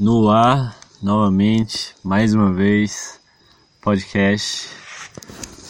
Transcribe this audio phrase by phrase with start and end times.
[0.00, 3.20] No ar, novamente, mais uma vez,
[3.82, 4.70] podcast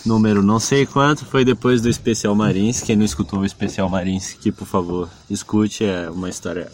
[0.07, 2.81] número não sei quanto, foi depois do Especial Marins.
[2.81, 6.71] Quem não escutou o Especial Marins, que por favor, escute, é uma história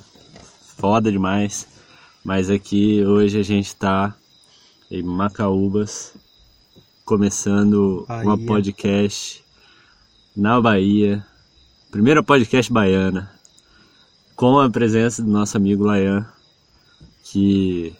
[0.77, 1.66] foda demais.
[2.23, 4.14] Mas aqui hoje a gente tá
[4.91, 6.12] em Macaúbas,
[7.07, 8.23] começando Bahia.
[8.23, 9.43] uma podcast
[10.36, 11.25] na Bahia,
[11.91, 13.30] primeira podcast baiana,
[14.36, 16.27] com a presença do nosso amigo Layan,
[17.30, 17.92] que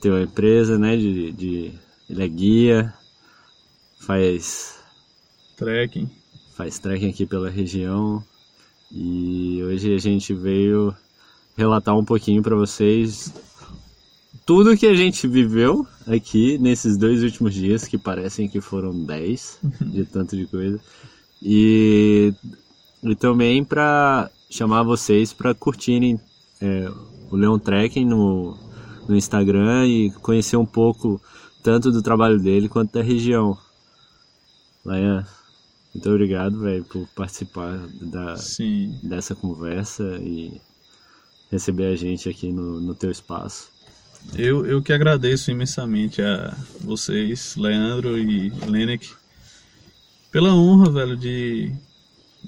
[0.00, 1.72] tem uma empresa, né, de, de
[2.08, 2.94] ele é guia,
[4.00, 4.78] faz
[5.56, 6.08] Trekking.
[6.54, 8.22] faz trekking aqui pela região
[8.90, 10.94] e hoje a gente veio
[11.56, 13.32] relatar um pouquinho para vocês
[14.48, 19.58] tudo que a gente viveu aqui nesses dois últimos dias, que parecem que foram 10
[19.92, 20.80] de tanto de coisa.
[21.42, 22.32] E,
[23.02, 26.18] e também para chamar vocês para curtirem
[26.62, 26.90] é,
[27.30, 28.56] o Leon Trekking no,
[29.08, 31.20] no Instagram e conhecer um pouco
[31.62, 33.56] tanto do trabalho dele quanto da região.
[34.84, 35.26] Layan,
[35.94, 38.98] muito obrigado, velho, por participar da, Sim.
[39.02, 40.60] dessa conversa e
[41.50, 43.70] receber a gente aqui no, no teu espaço.
[44.36, 49.10] Eu, eu que agradeço imensamente a vocês, Leandro e Lenek,
[50.30, 51.72] pela honra, velho, de,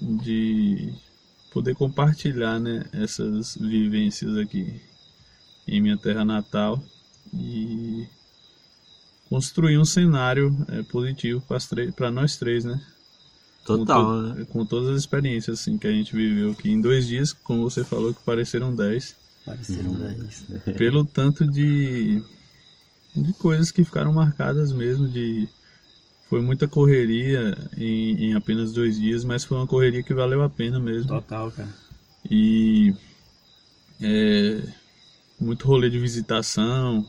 [0.01, 0.93] de
[1.53, 4.81] poder compartilhar né, essas vivências aqui
[5.67, 6.83] em minha terra natal
[7.35, 8.07] e
[9.29, 11.43] construir um cenário é, positivo
[11.95, 12.81] para nós três, né?
[13.65, 14.35] Total, com, né?
[14.45, 17.63] to- com todas as experiências assim, que a gente viveu aqui em dois dias, como
[17.69, 19.15] você falou, que pareceram dez,
[19.45, 20.45] Pareceram 10.
[20.77, 22.23] pelo tanto de,
[23.15, 25.49] de coisas que ficaram marcadas mesmo, de
[26.31, 30.49] foi muita correria em, em apenas dois dias, mas foi uma correria que valeu a
[30.49, 31.09] pena mesmo.
[31.09, 31.69] Total, cara.
[32.31, 32.95] E
[34.01, 34.63] é,
[35.41, 37.05] muito rolê de visitação,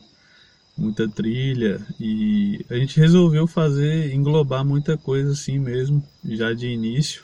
[0.76, 7.22] muita trilha e a gente resolveu fazer, englobar muita coisa assim mesmo, já de início,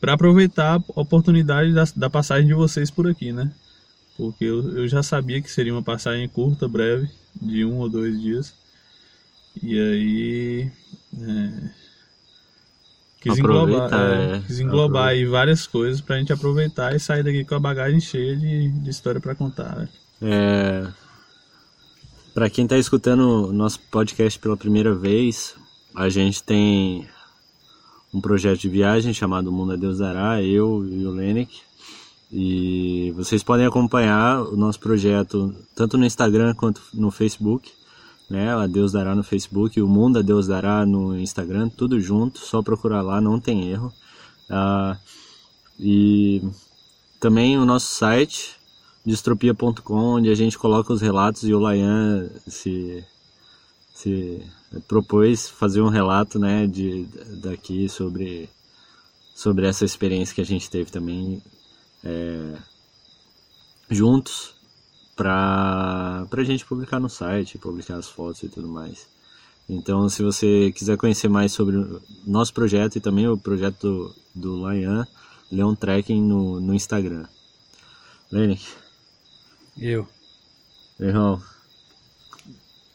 [0.00, 3.52] para aproveitar a oportunidade da, da passagem de vocês por aqui, né?
[4.16, 7.10] Porque eu, eu já sabia que seria uma passagem curta, breve,
[7.40, 8.57] de um ou dois dias.
[9.62, 10.70] E aí.
[11.20, 11.70] é,
[13.20, 14.40] quis englobar, Aproveitar, é, é.
[14.46, 18.36] quis englobar aí várias coisas pra gente aproveitar e sair daqui com a bagagem cheia
[18.36, 19.76] de, de história pra contar.
[19.76, 19.88] né?
[20.20, 20.86] É,
[22.34, 25.54] para quem está escutando o nosso podcast pela primeira vez,
[25.94, 27.06] a gente tem
[28.14, 31.60] um projeto de viagem chamado Mundo a Deus Dará, eu e o Lenek.
[32.30, 37.72] E vocês podem acompanhar o nosso projeto tanto no Instagram quanto no Facebook,
[38.28, 38.54] né?
[38.54, 42.62] A Deus Dará no Facebook, o Mundo a Deus Dará no Instagram, tudo junto, só
[42.62, 43.92] procurar lá, não tem erro.
[44.50, 44.96] Ah,
[45.78, 46.42] e
[47.20, 48.56] também o nosso site,
[49.04, 53.04] distropia.com, onde a gente coloca os relatos e o Layan se,
[53.94, 54.42] se
[54.86, 57.06] propôs fazer um relato né, de,
[57.42, 58.48] daqui sobre,
[59.34, 61.42] sobre essa experiência que a gente teve também
[62.04, 62.56] é,
[63.90, 64.57] juntos
[65.18, 69.08] para a gente publicar no site, publicar as fotos e tudo mais.
[69.68, 74.14] Então, se você quiser conhecer mais sobre o nosso projeto e também o projeto do,
[74.34, 75.06] do Layan,
[75.50, 77.26] Leon Trekking no, no Instagram.
[78.30, 78.64] Lenik,
[79.76, 80.06] Eu.
[81.00, 81.42] irmão,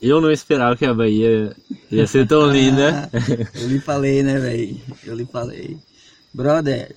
[0.02, 1.56] eu não esperava que a Bahia
[1.92, 3.10] ia ser tão linda.
[3.56, 4.80] Eu lhe falei, né, velho?
[5.04, 5.78] Eu lhe falei.
[6.34, 6.96] Brother,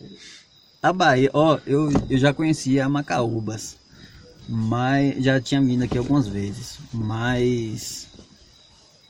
[0.83, 3.77] a Bahia, ó, eu, eu já conhecia Macaúbas.
[4.49, 6.79] Mas já tinha vindo aqui algumas vezes.
[6.93, 8.09] Mas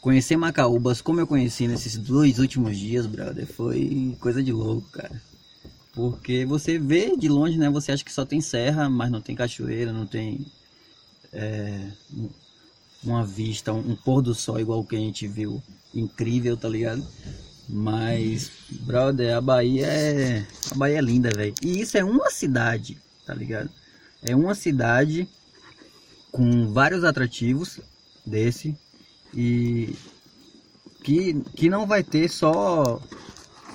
[0.01, 5.21] conhecer Macaúbas, como eu conheci nesses dois últimos dias, brother, foi coisa de louco, cara.
[5.93, 7.71] Porque você vê de longe, né?
[7.71, 10.47] Você acha que só tem serra, mas não tem cachoeira, não tem
[11.33, 12.31] é, um-
[13.03, 15.63] uma vista, um, pôr do sol igual que a gente viu.
[15.95, 17.07] Incrível, tá ligado?
[17.69, 18.51] Mas,
[18.83, 20.47] brother, a Bahia é.
[20.71, 21.55] A Bahia é linda, velho.
[21.63, 23.71] E isso é uma cidade, tá ligado?
[24.27, 25.29] É uma cidade
[26.33, 27.81] com vários atrativos
[28.27, 28.77] desse
[29.35, 29.95] e
[31.05, 33.01] que, que não vai ter só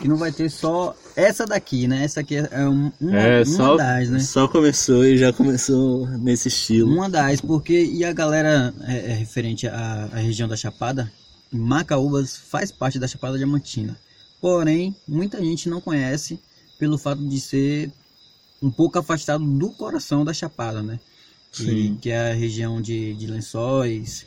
[0.01, 2.03] que não vai ter só essa daqui, né?
[2.03, 4.19] Essa aqui é um- uma, É, uma só, das, né?
[4.19, 6.91] só começou e já começou nesse estilo.
[6.91, 11.11] Uma das, porque e a galera é, é referente à, à região da Chapada,
[11.51, 13.95] Macaúbas faz parte da Chapada Diamantina.
[14.41, 16.39] Porém, muita gente não conhece
[16.79, 17.91] pelo fato de ser
[18.61, 20.99] um pouco afastado do coração da Chapada, né?
[21.51, 21.97] Que, Sim.
[21.99, 24.25] que é a região de, de Lençóis,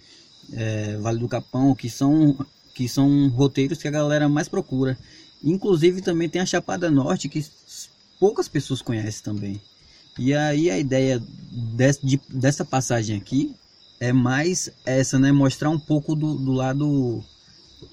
[0.52, 2.36] é, Vale do Capão, que são,
[2.74, 4.98] que são roteiros que a galera mais procura.
[5.42, 7.44] Inclusive também tem a Chapada Norte, que
[8.18, 9.60] poucas pessoas conhecem também.
[10.18, 11.22] E aí a ideia
[11.74, 13.54] desse, de, dessa passagem aqui
[14.00, 15.32] é mais essa, né?
[15.32, 17.24] Mostrar um pouco do, do lado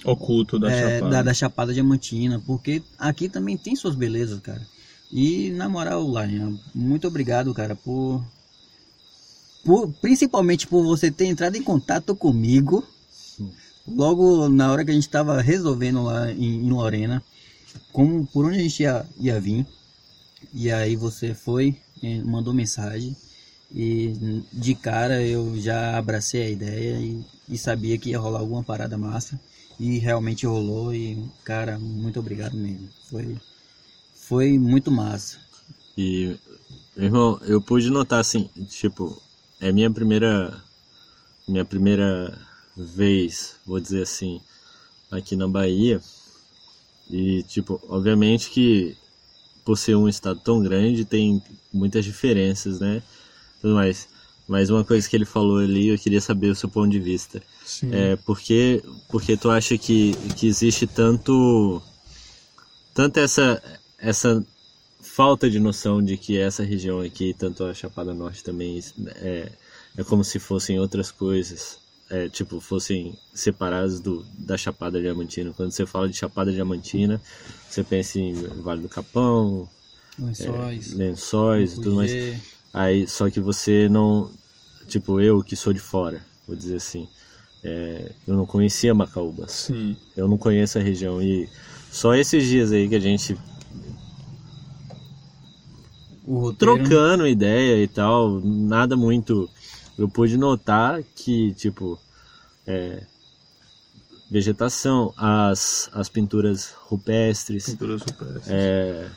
[0.04, 1.12] Oculto da é, Chapada.
[1.12, 4.66] da, da Chapada Diamantina, porque aqui também tem suas belezas, cara.
[5.12, 8.24] E na moral, Lainha, muito obrigado, cara, por,
[9.64, 12.86] por principalmente por você ter entrado em contato comigo
[13.88, 17.24] logo na hora que a gente estava resolvendo lá em, em, Lorena,
[17.92, 19.66] como por onde a gente ia, ia vir.
[20.54, 23.16] E aí você foi, eh, mandou mensagem
[23.74, 28.64] e de cara eu já abracei a ideia e, e sabia que ia rolar alguma
[28.64, 29.40] parada massa.
[29.80, 32.88] E realmente rolou e, cara, muito obrigado mesmo.
[33.10, 33.36] Foi,
[34.32, 35.38] foi muito massa.
[35.98, 36.38] E,
[36.96, 39.22] irmão, eu pude notar assim, tipo,
[39.60, 40.64] é minha primeira
[41.46, 42.40] minha primeira
[42.78, 44.40] vez, vou dizer assim,
[45.12, 46.02] aqui na Bahia.
[47.10, 48.96] E tipo, obviamente que
[49.66, 51.44] por ser um estado tão grande tem
[51.74, 53.04] muitas diferenças, né?
[53.62, 54.08] Tudo mais.
[54.48, 57.44] Mas uma coisa que ele falou ali, eu queria saber o seu ponto de vista.
[57.66, 57.94] Sim.
[57.94, 61.82] É, porque, porque tu acha que, que existe tanto,
[62.94, 63.62] tanto essa,
[64.02, 64.44] essa
[65.00, 68.84] falta de noção de que essa região aqui, tanto a Chapada Norte também,
[69.16, 69.52] é,
[69.98, 71.78] é como se fossem outras coisas,
[72.10, 75.54] é, tipo, fossem separadas do, da Chapada Diamantina.
[75.56, 77.22] Quando você fala de Chapada Diamantina,
[77.70, 79.70] você pensa em Vale do Capão,
[80.20, 82.12] lençóis, é, lençóis e tudo mais.
[82.74, 84.32] Aí, só que você não,
[84.88, 87.08] tipo, eu que sou de fora, vou dizer assim,
[87.64, 89.48] é, eu não conhecia Macaúba.
[89.48, 89.96] Sim.
[90.16, 91.48] Eu não conheço a região e
[91.92, 93.38] só esses dias aí que a gente
[96.58, 99.50] trocando ideia e tal, nada muito.
[99.98, 102.00] Eu pude notar que tipo
[102.66, 103.04] é,
[104.30, 108.48] vegetação, as, as pinturas rupestres, Pinturas rupestres.
[108.48, 109.10] é,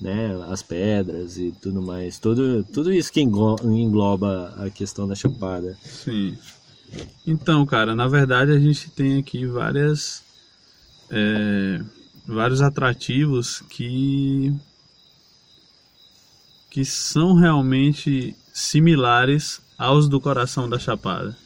[0.00, 5.14] né, as pedras e tudo mais, tudo, tudo isso que englo- engloba a questão da
[5.14, 5.76] chapada.
[5.82, 6.36] Sim.
[7.26, 10.22] Então, cara, na verdade a gente tem aqui várias
[11.10, 11.80] é,
[12.26, 14.52] vários atrativos que
[16.70, 21.36] que são realmente similares aos do coração da Chapada,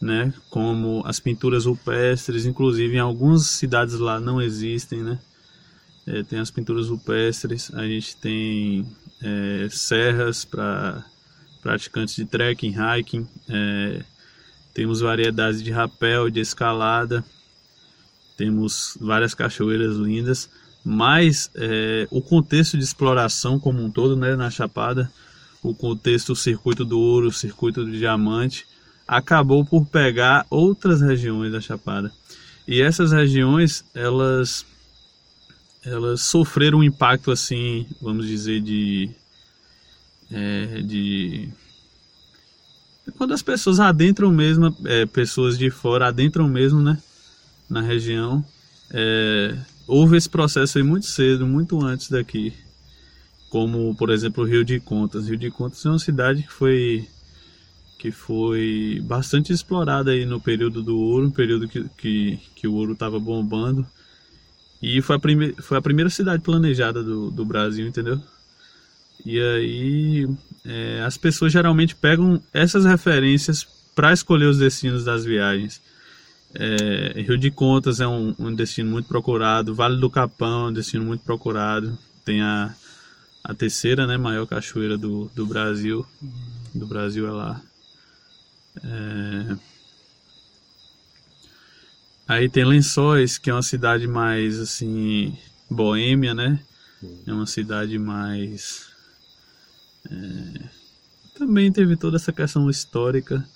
[0.00, 0.32] né?
[0.50, 5.18] Como as pinturas rupestres, inclusive em algumas cidades lá não existem, né?
[6.06, 8.86] É, tem as pinturas rupestres, a gente tem
[9.22, 11.04] é, serras para
[11.62, 14.04] praticantes de trekking, hiking, é,
[14.74, 17.24] temos variedades de rapel, de escalada,
[18.36, 20.50] temos várias cachoeiras lindas,
[20.84, 25.10] mas é, o contexto de exploração como um todo, né, na Chapada,
[25.62, 28.66] o contexto do circuito do ouro, o circuito do diamante,
[29.08, 32.12] acabou por pegar outras regiões da Chapada.
[32.68, 34.66] E essas regiões, elas
[35.82, 39.10] elas sofreram um impacto assim, vamos dizer, de
[40.30, 41.48] é, de
[43.16, 46.98] quando as pessoas adentram mesmo, é, pessoas de fora adentram mesmo, né,
[47.68, 48.44] na região,
[48.90, 52.52] é, houve esse processo aí muito cedo, muito antes daqui,
[53.50, 55.28] como por exemplo o Rio de Contas.
[55.28, 57.08] Rio de Contas é uma cidade que foi
[57.98, 62.92] que foi bastante explorada aí no período do ouro, período que, que, que o ouro
[62.92, 63.86] estava bombando.
[64.82, 68.20] E foi a, prime foi a primeira cidade planejada do, do Brasil, entendeu?
[69.24, 70.28] E aí
[70.66, 75.80] é, as pessoas geralmente pegam essas referências para escolher os destinos das viagens.
[76.56, 80.72] É, Rio de Contas é um, um, destino muito procurado, Vale do Capão é um
[80.72, 81.98] destino muito procurado.
[82.24, 82.74] Tem a,
[83.42, 86.06] a terceira né, maior cachoeira do, do Brasil.
[86.72, 87.60] Do Brasil é lá.
[88.82, 89.56] É...
[92.26, 95.36] Aí tem Lençóis, que é uma cidade mais assim
[95.68, 96.60] boêmia, né?
[97.26, 98.86] É uma cidade mais
[100.10, 100.68] é...
[101.36, 103.46] também teve toda essa questão histórica,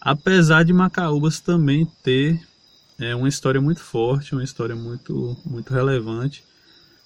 [0.00, 2.40] apesar de Macaúbas também ter
[2.98, 6.44] é, uma história muito forte, uma história muito muito relevante,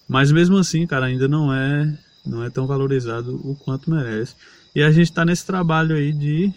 [0.09, 4.35] mas mesmo assim, cara, ainda não é não é tão valorizado o quanto merece.
[4.75, 6.53] E a gente está nesse trabalho aí de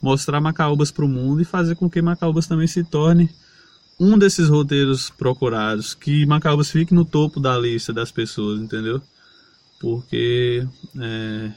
[0.00, 3.30] mostrar Macaúbas para o mundo e fazer com que Macaúbas também se torne
[3.98, 9.00] um desses roteiros procurados, que Macaúbas fique no topo da lista das pessoas, entendeu?
[9.80, 10.66] Porque
[10.98, 11.52] é,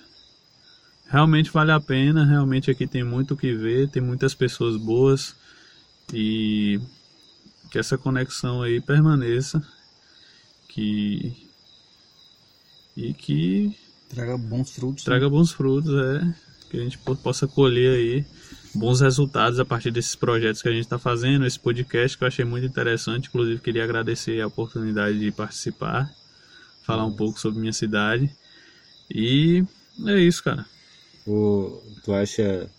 [1.10, 5.36] realmente vale a pena, realmente aqui tem muito o que ver, tem muitas pessoas boas
[6.14, 6.80] e
[7.72, 9.62] que essa conexão aí permaneça,
[10.70, 11.48] que
[12.96, 13.76] e que
[14.08, 15.04] traga bons frutos.
[15.04, 15.32] Traga né?
[15.32, 16.36] bons frutos, é
[16.70, 18.26] que a gente possa colher aí
[18.76, 22.28] bons resultados a partir desses projetos que a gente está fazendo, esse podcast que eu
[22.28, 26.12] achei muito interessante, inclusive queria agradecer a oportunidade de participar,
[26.84, 28.30] falar um pouco sobre minha cidade
[29.10, 29.66] e
[30.08, 30.66] É isso, cara.
[31.30, 32.70] O, tu acha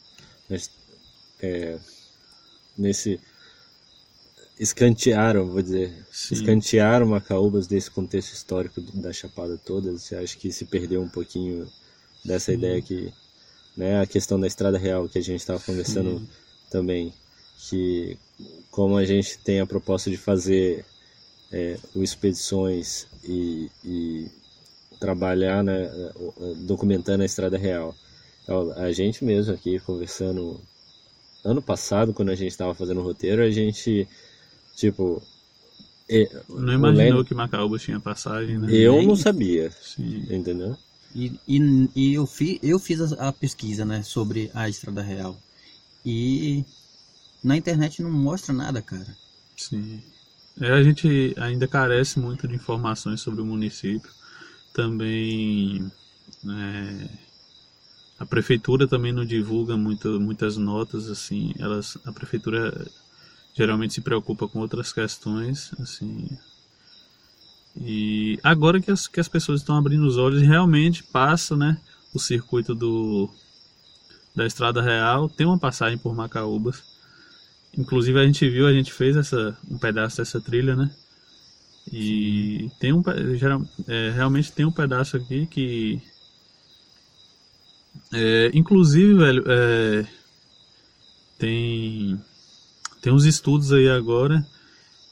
[1.41, 1.79] é,
[2.77, 3.21] nesse
[4.59, 6.35] escantearam, vou dizer, Sim.
[6.35, 9.93] escantearam Macaúbas desse contexto histórico da Chapada toda?
[9.93, 11.67] Você acha que se perdeu um pouquinho
[12.25, 13.11] dessa ideia que,
[13.75, 16.29] né, a questão da Estrada Real que a gente estava conversando Sim.
[16.71, 17.15] também,
[17.69, 18.19] que
[18.71, 20.85] como a gente tem a proposta de fazer
[21.51, 24.31] é, o expedições e, e
[25.01, 25.91] trabalhar, né,
[26.67, 27.95] documentando a Estrada Real.
[28.43, 30.61] Então, a gente mesmo aqui conversando
[31.45, 34.09] ano passado, quando a gente estava fazendo o roteiro, a gente,
[34.77, 35.23] tipo.
[36.09, 38.69] e- Não imaginou Len- que Macaúbas tinha passagem, né?
[38.69, 40.27] Eu não sabia, Sim.
[40.31, 40.77] entendeu?
[41.15, 45.37] E, e, e eu, fi, eu fiz a, a pesquisa, né, sobre a Estrada Real.
[46.05, 46.65] E
[47.43, 49.17] na internet não mostra nada, cara.
[49.57, 50.03] Sim.
[50.61, 54.11] É, a gente ainda carece muito de informações sobre o município.
[54.75, 55.91] Também
[56.47, 57.09] é,
[58.21, 61.55] a prefeitura também não divulga muito, muitas notas assim.
[61.59, 62.87] Elas, a prefeitura
[63.55, 66.29] geralmente se preocupa com outras questões assim.
[67.81, 71.81] E agora que as, que as pessoas estão abrindo os olhos, realmente passa, né,
[72.13, 73.31] o circuito do
[74.37, 76.83] da Estrada Real, tem uma passagem por Macaúbas.
[77.77, 80.91] Inclusive a gente viu, a gente fez essa, um pedaço dessa trilha, né?
[81.91, 83.03] E tem um
[83.37, 86.01] geral, é, realmente tem um pedaço aqui que
[88.13, 90.07] é, inclusive, velho, é,
[91.39, 92.21] tem
[93.01, 94.45] tem uns estudos aí agora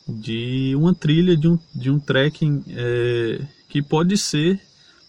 [0.06, 4.60] de uma trilha de um, de um trekking é, que pode ser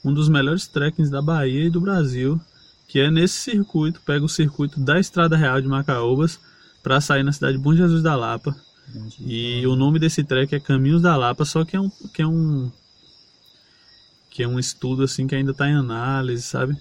[0.04, 2.40] um dos melhores trekkings da Bahia e do Brasil,
[2.88, 6.40] que é nesse circuito, pega o circuito da Estrada Real de Macaúbas
[6.82, 8.56] para sair na cidade de Bom Jesus da Lapa.
[9.20, 12.28] E o nome desse trek é Caminhos da Lapa, só que é um que é
[12.28, 12.72] um
[14.30, 16.78] que é um estudo assim que ainda está em análise, sabe?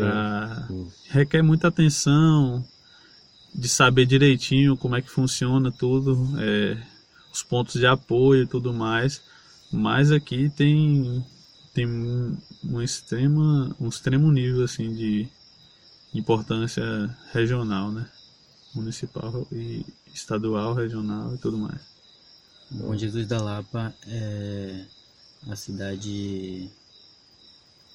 [0.00, 0.68] Para
[1.10, 2.64] requer muita atenção
[3.54, 6.76] de saber direitinho como é que funciona tudo, é,
[7.32, 9.22] os pontos de apoio e tudo mais.
[9.72, 11.24] Mas aqui tem
[11.72, 15.28] tem um, um extrema um extremo nível assim de
[16.14, 16.84] importância
[17.32, 18.08] regional, né?
[18.74, 21.80] Municipal e estadual, regional e tudo mais.
[22.70, 24.84] Bom Jesus da Lapa é
[25.48, 26.70] a cidade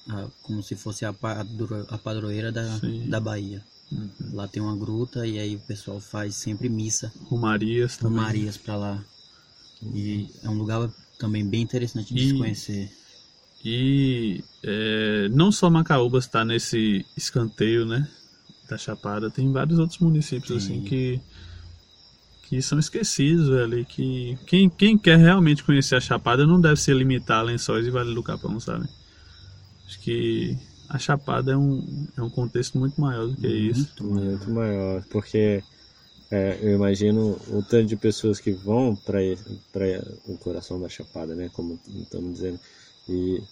[0.08, 3.08] a- como se fosse a, padro- a padroeira da, Sim.
[3.08, 3.62] da Bahia.
[3.92, 4.08] Uhum.
[4.32, 8.18] Lá tem uma gruta e aí o pessoal faz sempre missa, Romarias também.
[8.18, 9.04] romarias pra lá.
[9.94, 10.88] E é um lugar
[11.18, 12.92] também bem interessante de E- se conhecer.
[13.64, 18.08] E é, não só Macaúbas está nesse escanteio, né?
[18.68, 20.74] Da Chapada, tem vários outros municípios Sim.
[20.78, 21.20] assim que
[22.48, 23.78] que são esquecidos, velho.
[23.78, 27.86] E que quem, quem quer realmente conhecer a Chapada não deve se limitar a Lençóis
[27.86, 28.88] e Vale do Capão, sabe?
[29.90, 30.56] Acho que
[30.88, 33.88] a Chapada é um, é um contexto muito maior do que isso.
[34.00, 34.28] Muito maior.
[34.28, 35.64] Muito maior, porque
[36.30, 39.18] é, eu imagino o tanto de pessoas que vão para
[40.28, 41.50] o coração da Chapada, né?
[41.52, 42.60] Como estamos dizendo.
[43.08, 43.42] E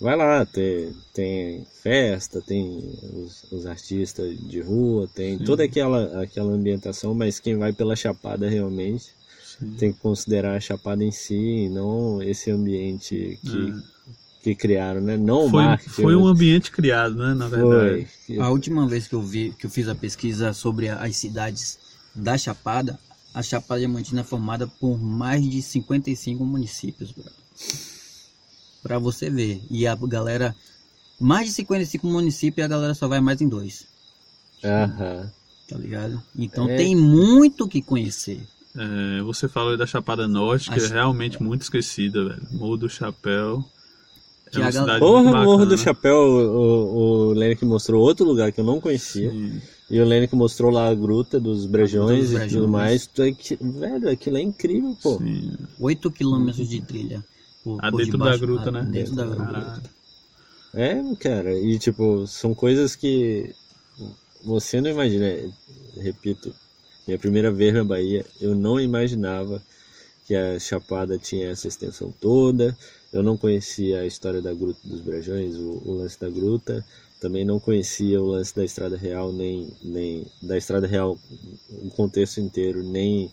[0.00, 2.78] vai lá, tem, tem festa, tem
[3.12, 5.44] os, os artistas de rua, tem Sim.
[5.44, 9.12] toda aquela, aquela ambientação, mas quem vai pela Chapada realmente
[9.58, 9.74] Sim.
[9.76, 13.89] tem que considerar a Chapada em si, e não esse ambiente que, É.
[14.42, 15.16] que criaram, né?
[15.16, 15.90] Não o Foi, marketing.
[16.02, 17.34] foi um ambiente criado, né?
[17.34, 18.08] Na verdade.
[18.26, 18.38] foi.
[18.38, 21.78] A última vez que eu vi, que eu fiz a pesquisa sobre as cidades
[22.14, 22.98] da Chapada,
[23.34, 27.24] a Chapada Diamantina é formada por mais de 55 municípios, bro.
[28.82, 29.60] Pra você ver.
[29.70, 30.54] E a galera,
[31.20, 33.86] mais de 55 municípios e a galera só vai mais em dois,
[34.64, 35.30] Aham.
[35.68, 36.22] tá ligado?
[36.36, 36.76] Então É.
[36.76, 38.40] tem muito o que conhecer.
[38.76, 42.46] É, você falou aí da Chapada Norte, que Acho- é realmente muito esquecida, velho.
[42.52, 43.64] Morro do Chapéu.
[44.58, 45.76] É Porra, muito Morro do bacana.
[45.76, 49.30] Chapéu, o, o que mostrou outro lugar que eu não conhecia.
[49.30, 49.60] Sim.
[49.88, 52.52] E o Lênin que mostrou lá a Gruta dos Brejões dos e Brejões.
[52.52, 53.06] tudo mais.
[53.06, 55.18] Tu é que- Velho, aquilo é incrível, pô.
[55.18, 55.52] Sim.
[55.80, 57.24] 8 quilômetros de trilha.
[57.62, 58.88] Por, Ah, por dentro debaixo- da gruta, ah, né?
[58.90, 59.82] Dentro da gruta.
[60.74, 63.52] É, cara, e tipo, são coisas que
[64.44, 65.26] você não imagina.
[65.96, 66.52] Repito,
[67.06, 69.60] minha primeira vez na Bahia, eu não imaginava
[70.26, 72.76] que a Chapada tinha essa extensão toda.
[73.12, 76.84] Eu não conhecia a história da Gruta dos Brejões, o, o lance da gruta.
[77.20, 81.18] Também não conhecia o lance da Estrada Real, nem, nem da Estrada Real,
[81.70, 83.30] o contexto inteiro, nem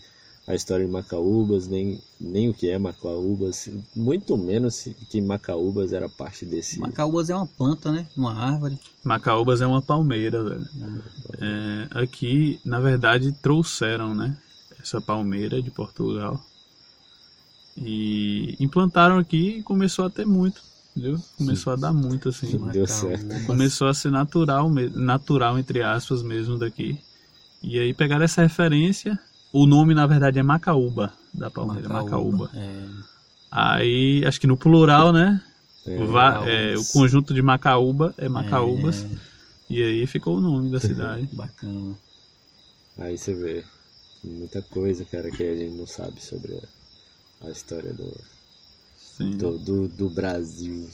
[0.48, 6.08] a história de Macaúbas, nem, nem o que é Macaúbas, muito menos que Macaúbas era
[6.08, 6.80] parte desse.
[6.80, 8.08] Macaúbas é uma planta, né?
[8.16, 8.80] Uma árvore.
[9.04, 10.66] Macaúbas é uma palmeira, velho.
[11.40, 14.38] É, aqui, na verdade, trouxeram, né?
[14.82, 16.42] Essa palmeira de Portugal.
[17.78, 20.62] E implantaram aqui e começou a ter muito.
[20.96, 21.20] Entendeu?
[21.38, 22.58] Começou a dar muito assim.
[22.72, 23.46] Deu certo.
[23.46, 26.98] Começou a ser natural, natural entre aspas mesmo daqui.
[27.62, 29.20] E aí pegaram essa referência.
[29.54, 32.50] O nome na verdade é Macaúba da Palmeira, Macaúba.
[32.54, 32.86] É,
[33.52, 35.42] Aí acho que no plural, né?
[35.86, 35.98] É.
[36.04, 36.50] Va- Macaúbas.
[36.50, 39.04] é, o conjunto de Macaúba é Macaúbas.
[39.04, 39.08] é,
[39.70, 41.30] E aí ficou o nome da cidade.
[41.32, 41.96] bacana.
[42.98, 43.64] Aí você vê
[44.24, 46.62] muita coisa, cara, que a gente não sabe sobre a,
[47.42, 48.14] a história do,
[49.18, 49.32] Sim.
[49.38, 50.90] do, do, do Brasil.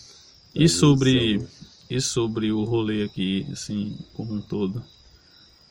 [0.53, 1.47] E sobre, são-
[1.89, 4.83] e sobre o rolê aqui, assim, como um todo.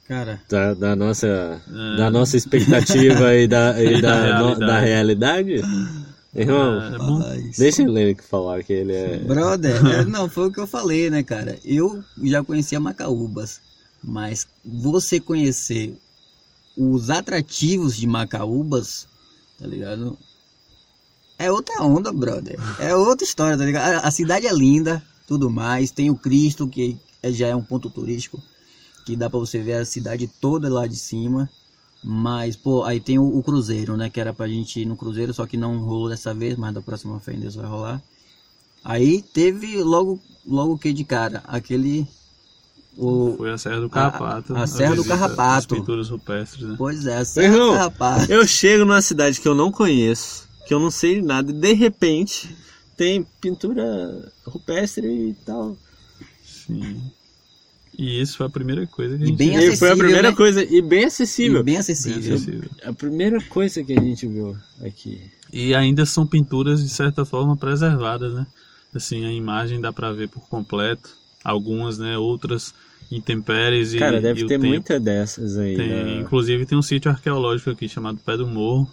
[0.08, 1.96] Cara, Da, da nossa, É.
[1.96, 5.62] da nossa expectativa e da, e E da da, no- da realidade.
[6.34, 7.18] Irmão, É bom.
[7.18, 9.18] rapaz, deixa o Lenick falar que ele é.
[9.18, 11.58] Brother, é, não, foi o que eu falei, né, cara?
[11.64, 13.60] Eu já conhecia Macaúbas,
[14.02, 15.94] mas você conhecer
[16.76, 19.06] os atrativos de Macaúbas,
[19.58, 20.18] tá ligado?
[21.38, 22.58] É outra onda, brother.
[22.78, 23.96] É outra história, tá ligado?
[24.04, 25.90] A, a cidade é linda, tudo mais.
[25.90, 28.40] Tem o Cristo, que é- já é um ponto turístico,
[29.04, 31.48] que dá pra você ver a cidade toda lá de cima.
[32.04, 34.10] Mas, pô, aí tem o, o cruzeiro, né?
[34.10, 36.80] Que era pra gente ir no cruzeiro, só que não rolou dessa vez, mas da
[36.82, 38.02] próxima fé em Deus vai rolar.
[38.84, 42.06] Aí teve logo, logo que de cara, aquele.
[42.98, 44.54] O, Foi a Serra do Carrapato.
[44.54, 45.58] a Serra do visita Carrapato.
[45.58, 46.74] As pinturas rupestres, né?
[46.76, 48.28] pois é, a Serra irmão, do Rapaz.
[48.28, 51.72] Eu chego numa cidade que eu não conheço, que eu não sei nada, e de
[51.72, 52.54] repente
[52.96, 55.76] tem pintura rupestre e tal.
[56.42, 57.02] Sim.
[57.98, 59.72] E isso foi a primeira coisa que a E gente bem viu.
[59.72, 60.36] E foi a primeira né?
[60.36, 61.62] coisa, e bem E acessível.
[61.62, 62.34] bem Bem acessível.
[62.34, 62.70] acessível.
[62.84, 65.20] A primeira coisa que a gente viu aqui.
[65.52, 68.46] E ainda são pinturas de certa forma preservadas, né?
[68.94, 71.10] Assim, a imagem dá pra ver por completo.
[71.44, 72.16] Algumas, né?
[72.16, 72.72] Outras
[73.10, 75.76] intempéries e Cara, e deve o ter muita dessas aí.
[75.76, 76.20] Tem, né?
[76.20, 78.88] Inclusive tem um sítio arqueológico aqui chamado Pé do Morro,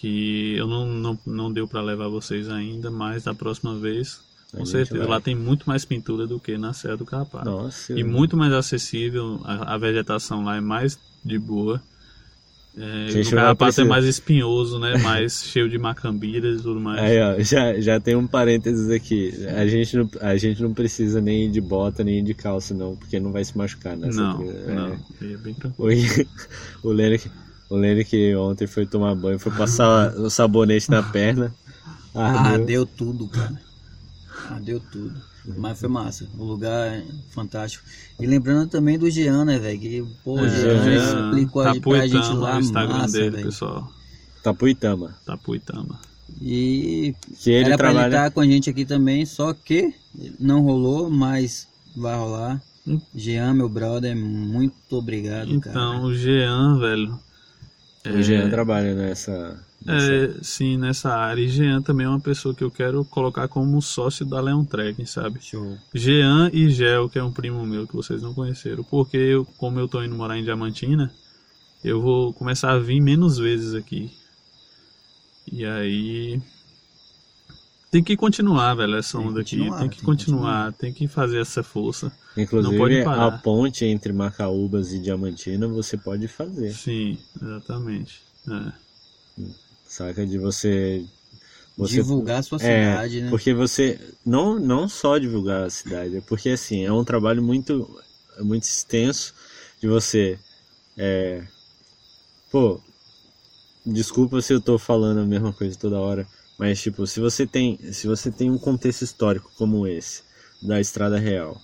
[0.00, 4.20] que eu não, não, não deu pra levar vocês ainda, mas da próxima vez,
[4.54, 4.98] com certeza.
[4.98, 5.08] vai.
[5.08, 7.46] Lá tem muito mais pintura do que na Serra do Carrapato.
[7.48, 7.98] Nossa.
[7.98, 11.80] E muito mais acessível, a, a vegetação lá é mais de boa.
[12.78, 14.98] É, o precisar- é mais espinhoso, né?
[15.00, 17.00] Mais cheio de macambiras e tudo mais.
[17.00, 19.32] Aí, ó, já, já tem um parênteses aqui.
[19.46, 23.18] A gente, não, a gente não precisa nem de bota, nem de calça, não, porque
[23.18, 24.52] não vai se machucar nessa não, trilha.
[24.52, 24.74] É.
[24.74, 24.98] não.
[25.22, 25.88] É bem tranquilo.
[26.84, 26.92] O, o
[27.68, 31.54] O Lenick ontem foi tomar banho, foi passar o sabonete na perna.
[32.14, 32.66] Ah, ardeu.
[32.66, 33.60] deu tudo, cara.
[34.50, 35.14] Ah, deu tudo.
[35.58, 36.26] Mas foi massa.
[36.38, 37.84] O lugar é fantástico.
[38.18, 39.78] E lembrando também do Jean, né, velho?
[39.78, 43.30] Que, pô, o É, Jean Jean explicou a- pra gente lá, o Instagram massa, dele,
[43.30, 43.44] velho.
[43.46, 43.90] pessoal.
[44.42, 45.14] Tapuitama.
[45.24, 46.00] Tapuitama.
[46.40, 48.06] E Que ele era pra ele trabalha.
[48.16, 49.92] estar com a gente aqui também, só que
[50.38, 52.62] não rolou, mas vai rolar.
[52.86, 53.00] Hum.
[53.14, 55.70] Jean, meu brother, muito obrigado, cara.
[55.76, 57.18] Então, o Jean, velho.
[58.14, 59.62] O Jean trabalha nessa.
[59.84, 61.40] nessa- É, sim, nessa área.
[61.40, 65.06] E Jean também é uma pessoa que eu quero colocar como sócio da Leon Trekking,
[65.06, 65.38] sabe?
[65.42, 65.76] Show.
[65.94, 68.82] Jean e Gel, que é um primo meu que vocês não conheceram.
[68.84, 71.12] Porque eu, como eu tô indo morar em Diamantina,
[71.84, 74.10] eu vou começar a vir menos vezes aqui.
[75.50, 76.40] E aí.
[77.96, 79.56] Tem que continuar, velho, essa onda aqui.
[79.56, 82.12] Tem que tem que continuar, tem que fazer essa força.
[82.36, 86.74] não Inclusive, a ponte entre Macaúbas e Diamantina você pode fazer.
[86.74, 88.20] Sim, exatamente.
[88.50, 88.72] É.
[89.88, 90.26] Saca?
[90.26, 91.06] De você.
[91.74, 93.30] você Divulgar a sua É, cidade, né?
[93.30, 97.98] Porque você não, não só divulgar a cidade, é porque assim, é um trabalho muito,
[98.40, 99.32] muito extenso
[99.80, 100.38] de você.
[100.98, 101.42] É,
[102.52, 102.78] pô,
[103.86, 106.26] desculpa se eu tô falando a mesma coisa toda hora,
[106.58, 110.22] mas tipo, se você tem, se você tem um contexto histórico como esse,
[110.62, 111.60] da Estrada Real,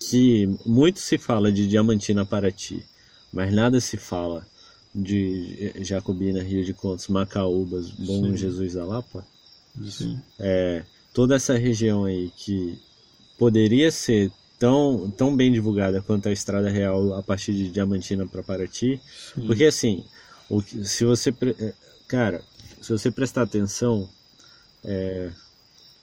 [0.00, 2.84] que muito se fala de Diamantina Paraty,
[3.32, 4.46] mas nada se fala
[4.94, 8.36] de Jacobina, Rio de Contos, Macaúbas, Bom Sim.
[8.36, 9.24] Jesus da Lapa,
[9.88, 10.20] Sim.
[10.38, 12.78] é, toda essa região aí que
[13.38, 18.42] poderia ser tão, tão bem divulgada quanto a Estrada Real a partir de Diamantina para
[18.42, 19.00] Paraty,
[19.34, 19.46] Sim.
[19.46, 20.04] porque assim,
[20.50, 21.32] o se você,
[22.08, 22.42] cara,
[22.80, 24.08] se você prestar atenção,
[24.84, 25.30] é,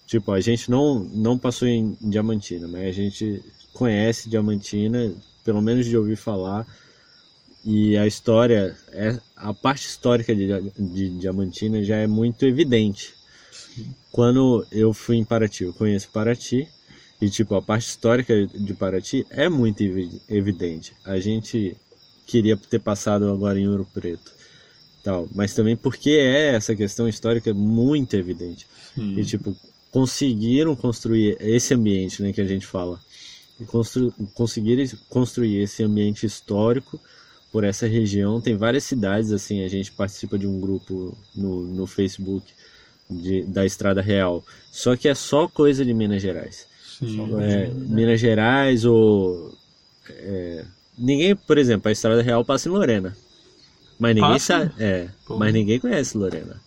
[0.06, 5.86] tipo, a gente não, não passou em Diamantina, mas a gente conhece Diamantina, pelo menos
[5.86, 6.66] de ouvir falar,
[7.64, 13.16] e a história, é, a parte histórica de, de Diamantina já é muito evidente.
[14.12, 16.68] Quando eu fui em Paraty, eu conheço Paraty,
[17.20, 20.94] e tipo, a parte histórica de Paraty é muito evi- evidente.
[21.04, 21.76] A gente
[22.26, 24.32] queria ter passado agora em Ouro Preto,
[25.06, 28.66] tal, mas também porque é essa questão histórica muito evidente.
[28.96, 29.20] Sim.
[29.20, 29.56] E tipo,
[29.92, 33.00] conseguiram construir esse ambiente, né, que a gente fala.
[33.60, 37.00] E constru conseguiram construir esse ambiente histórico
[37.52, 38.42] por essa região.
[38.42, 42.52] Tem várias cidades assim, a gente participa de um grupo no, no Facebook
[43.10, 44.44] de, da Estrada Real.
[44.72, 46.68] Só que é só coisa de Minas Gerais.
[46.98, 47.20] Sim.
[47.42, 49.56] É, Minas Gerais ou.
[50.10, 50.66] é,
[50.98, 53.16] ninguém, por exemplo, a Estrada Real passa em Lorena.
[54.00, 54.46] Mas ninguém Passa?
[54.46, 54.74] sabe.
[54.78, 55.38] É, Pô.
[55.38, 56.62] mas ninguém conhece Lorena.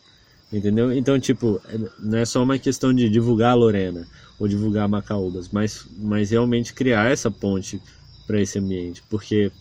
[0.52, 0.92] Entendeu?
[0.92, 4.06] Então, tipo, é- não é só uma questão de divulgar a Lorena
[4.38, 7.80] ou divulgar Macaúbas, mas, mas realmente criar essa ponte
[8.26, 9.02] para esse ambiente.
[9.10, 9.52] Porque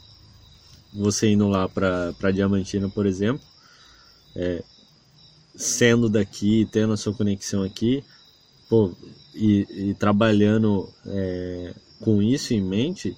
[0.93, 3.43] você indo lá para Diamantina, por exemplo,
[4.35, 4.63] é,
[5.55, 8.03] sendo daqui, tendo a sua conexão aqui,
[8.69, 8.95] pô,
[9.35, 13.15] e, e trabalhando é, com isso em mente,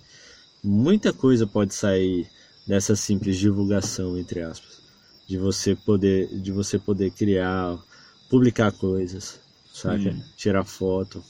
[0.63, 2.27] muita coisa pode sair
[2.69, 4.79] dessa simples divulgação, entre aspas,
[5.27, 7.77] de você poder, de você poder criar,
[8.29, 9.39] publicar coisas,
[9.73, 10.11] saca?
[10.13, 10.23] Sim.
[10.37, 11.23] Tirar foto.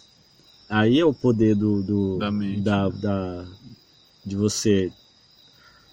[0.69, 2.60] Aí é o poder do, do Da mente.
[2.62, 3.47] da, da-
[4.25, 4.91] de você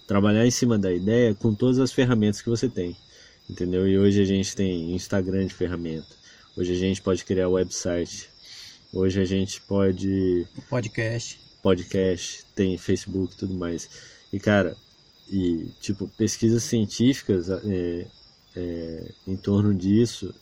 [0.06, 2.96] trabalhar em cima da ideia com todas as ferramentas que você tem,
[3.48, 3.88] entendeu?
[3.88, 6.08] E hoje a gente tem Instagram de ferramenta,
[6.56, 8.28] hoje a gente pode criar website,
[8.92, 11.38] hoje a gente pode podcast.
[11.62, 13.88] podcast, tem Facebook e tudo mais.
[14.32, 14.76] E cara,
[15.30, 18.06] e tipo, pesquisas científicas é,
[18.56, 20.34] é, em torno disso,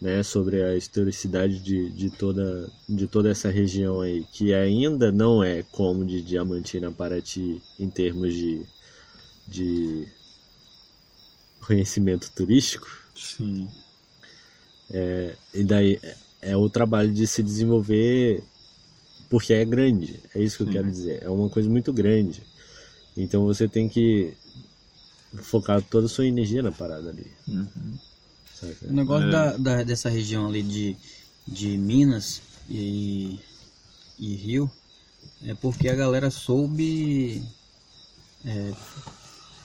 [0.00, 5.42] né, sobre a historicidade de, de, toda, de toda essa região aí, que ainda não
[5.44, 8.62] é como de Diamantina a Paraty em termos de,
[9.48, 10.08] de
[11.60, 12.86] conhecimento turístico.
[13.14, 13.68] Sim.
[15.54, 16.16] E daí é-
[16.52, 18.42] é o trabalho de se desenvolver
[19.30, 20.20] porque é grande.
[20.34, 20.72] É isso que eu Sim.
[20.72, 21.22] quero dizer.
[21.22, 22.42] É uma coisa muito grande.
[23.16, 24.32] Então você tem que
[25.42, 27.26] focar toda a sua energia na parada ali.
[27.48, 27.98] Uhum.
[28.88, 29.30] O negócio É.
[29.30, 30.96] da, da- dessa região ali de,
[31.48, 33.38] de Minas e,
[34.18, 34.70] e Rio
[35.44, 37.42] é porque a galera soube
[38.44, 38.72] é,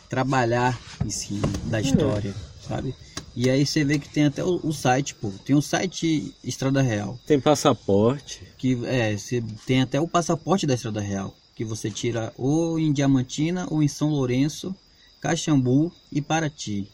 [0.10, 2.34] trabalhar em cima da história,
[2.68, 2.96] sabe?
[3.36, 5.32] E aí você vê que tem até o, o site, pô.
[5.46, 8.42] Tem o site Estrada Real, Tem passaporte.
[8.58, 12.94] que é, você tem até o passaporte da Estrada Real, que você tira ou em
[12.94, 14.74] Diamantina ou em São Lourenço,
[15.20, 16.88] Caxambu e Paraty.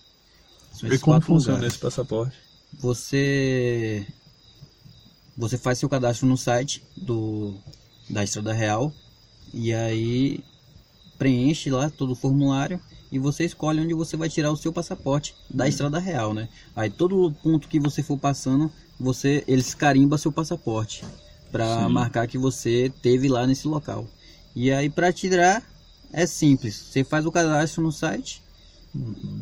[0.71, 2.43] São E como funciona lugares esse passaporte?
[2.79, 4.05] você
[5.35, 7.55] você faz seu cadastro no site do
[8.09, 8.93] da Estrada Real
[9.53, 10.43] e aí
[11.17, 12.79] preenche lá todo o formulário
[13.11, 16.49] e você escolhe onde você vai tirar o seu passaporte da Estrada Real, né?
[16.75, 21.03] Aí todo ponto que você for passando, você eles carimba seu passaporte
[21.51, 24.07] para marcar que você teve lá nesse local.
[24.55, 25.63] E aí para tirar
[26.11, 28.41] é simples, você faz o cadastro no site,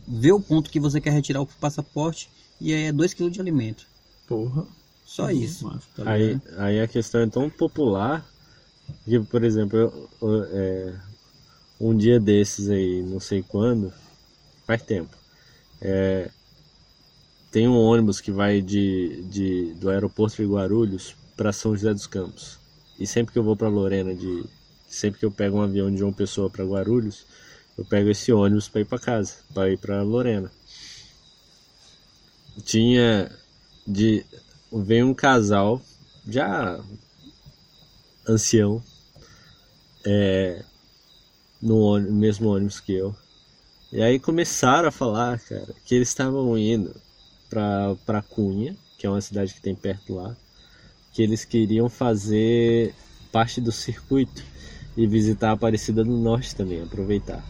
[0.08, 3.42] vê o ponto que você quer retirar o passaporte e aí é 2 kg de
[3.42, 3.86] alimento.
[4.28, 4.66] Porra.
[5.06, 5.66] Só isso.
[5.66, 5.88] Massa.
[5.96, 8.26] tá Aí, aí a questão é tão popular
[9.04, 10.94] que, por exemplo, eu- eu- é,
[11.80, 13.92] um dia desses aí, não sei quando,
[14.66, 15.18] faz tempo,
[15.82, 16.30] é,
[17.52, 22.08] tem um ônibus que vai de, de, do aeroporto de Guarulhos para São José dos
[22.08, 22.58] Campos.
[22.98, 24.46] E sempre que eu vou para Lorena, de,
[24.92, 27.26] sempre que eu pego um avião de João Pessoa para Guarulhos,
[27.78, 30.52] eu pego esse ônibus para ir para casa, para ir para Lorena.
[32.64, 33.32] Tinha
[33.88, 34.26] de
[34.72, 35.82] veio um casal
[36.28, 36.80] já
[38.28, 38.82] ancião
[40.06, 40.64] é,
[41.62, 43.16] no ônibus- mesmo ônibus que eu
[43.92, 46.96] e aí começaram a falar cara que eles estavam indo
[47.50, 50.36] para para Cunha que é uma cidade que tem perto lá
[51.14, 52.94] que eles queriam fazer
[53.32, 54.44] parte do circuito
[54.96, 57.44] e visitar a Aparecida do Norte também aproveitar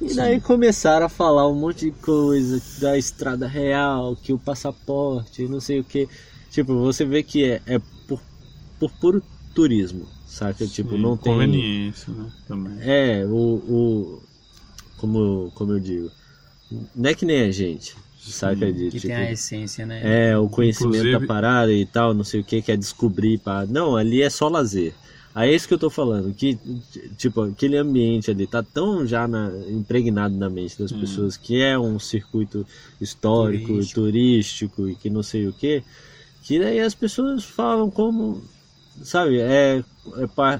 [0.00, 5.46] e daí começaram a falar um monte de coisa da estrada real, que o passaporte,
[5.46, 6.08] não sei o que.
[6.50, 8.20] Tipo, você vê que é, é por,
[8.78, 9.22] por puro
[9.54, 10.66] turismo, saca?
[10.66, 11.32] Tipo, Sim, não tem.
[11.34, 12.32] Conveniência, né?
[12.48, 12.78] Também.
[12.80, 13.36] É, o.
[13.36, 14.22] o
[14.96, 16.10] como, como eu digo,
[16.94, 18.70] não é que nem a gente, saca?
[18.72, 20.30] De, Que tipo, tem a essência, né?
[20.30, 23.38] é, o conhecimento Inclusive- da parada e tal, não sei o que, que é descobrir.
[23.38, 23.66] Pá.
[23.66, 24.94] Não, ali é só lazer.
[25.34, 26.58] Aí é isso que eu tô falando, que
[27.16, 31.78] tipo, aquele ambiente ali tá tão já na- impregnado na mente das pessoas que é
[31.78, 32.66] um circuito
[33.00, 34.00] histórico, Turístico.
[34.00, 35.84] turístico, e que não sei o que,
[36.42, 38.42] que daí as pessoas falam como,
[39.04, 39.84] sabe, é, é,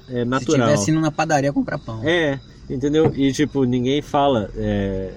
[0.07, 0.69] é Se natural.
[0.69, 2.01] tivesse indo na padaria comprar pão.
[2.01, 3.11] É, entendeu?
[3.13, 4.49] E tipo, ninguém fala.
[4.55, 5.13] é,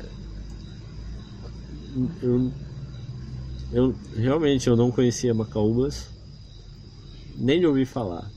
[2.21, 2.53] Eu,
[3.73, 6.09] eu realmente eu não conhecia Macaúbas,
[7.37, 8.29] nem de ouvir falar,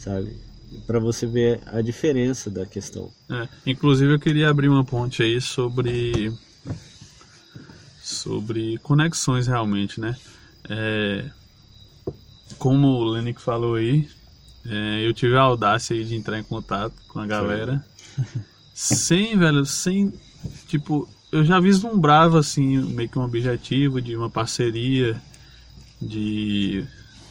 [0.00, 0.34] sabe?
[0.86, 3.10] Pra você ver a diferença da questão.
[3.28, 6.32] É, inclusive eu queria abrir uma ponte aí sobre
[8.02, 10.16] sobre conexões realmente, né?
[10.68, 11.24] É,
[12.58, 14.08] como o Lenick falou aí,
[14.66, 17.84] é, eu tive a audácia de entrar em contato com a galera,
[18.74, 20.12] sem, velho, sem,
[20.66, 25.20] tipo, eu já vislumbrava assim meio que um objetivo de uma parceria
[26.00, 26.84] de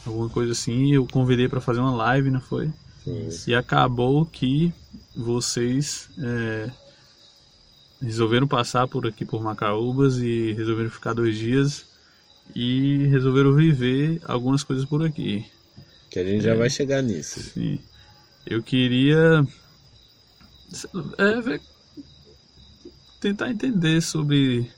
[0.06, 0.92] alguma coisa assim.
[0.92, 2.70] Eu convidei para fazer uma live, não foi?
[3.04, 3.28] Sim.
[3.48, 4.72] E acabou que
[5.16, 6.70] vocês é,
[8.00, 11.86] resolveram passar por aqui por Macaúbas e resolveram ficar dois dias
[12.54, 15.46] e resolveram viver algumas coisas por aqui.
[16.10, 17.40] Que a gente já vai chegar nisso.
[17.40, 17.78] Sim.
[18.46, 19.46] Eu queria
[21.18, 21.60] é, ver-
[23.20, 24.70] tentar entender sobre,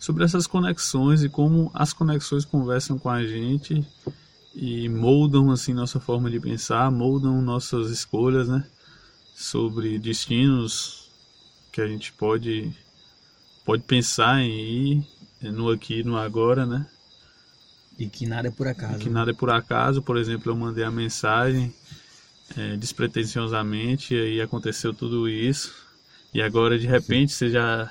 [0.00, 3.86] sobre essas conexões e como as conexões conversam com a gente
[4.54, 8.64] e moldam assim nossa forma de pensar, moldam nossas escolhas, né?
[9.34, 11.10] Sobre destinos
[11.72, 12.72] que a gente pode
[13.64, 14.50] pode pensar em
[14.98, 15.06] ir
[15.42, 16.86] é, no aqui, no agora, né?
[17.98, 18.98] E que nada é por acaso.
[18.98, 20.02] que nada é por acaso.
[20.02, 21.72] Por exemplo, eu mandei a mensagem
[22.56, 25.74] é, despretensiosamente e aí aconteceu tudo isso.
[26.34, 27.90] E agora, de repente, você já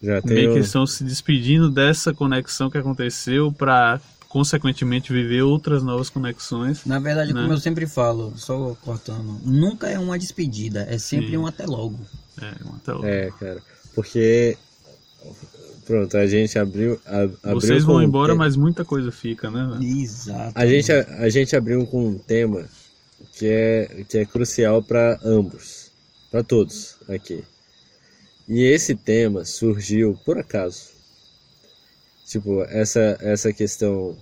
[0.00, 5.42] Já tem meio que o- estão se despedindo dessa conexão que aconteceu para, consequentemente, viver
[5.42, 6.84] outras novas conexões.
[6.84, 7.40] Na verdade, Né?
[7.42, 11.36] como eu sempre falo, só cortando, nunca é uma despedida, é sempre Sim.
[11.38, 11.98] um até logo.
[12.40, 13.62] É, até o- É, cara.
[13.94, 14.56] Porque.
[15.86, 17.00] Pronto, a gente abriu.
[17.06, 19.78] a- abriu Vocês com vão um embora, mas muita coisa fica, né?
[19.80, 20.52] Exato.
[20.54, 22.68] A gente, a, a gente abriu com um tema
[23.34, 25.92] que é, que é crucial para ambos,
[26.30, 27.44] para todos aqui.
[28.48, 30.95] E esse tema surgiu por acaso.
[32.26, 34.16] Tipo, essa, essa questão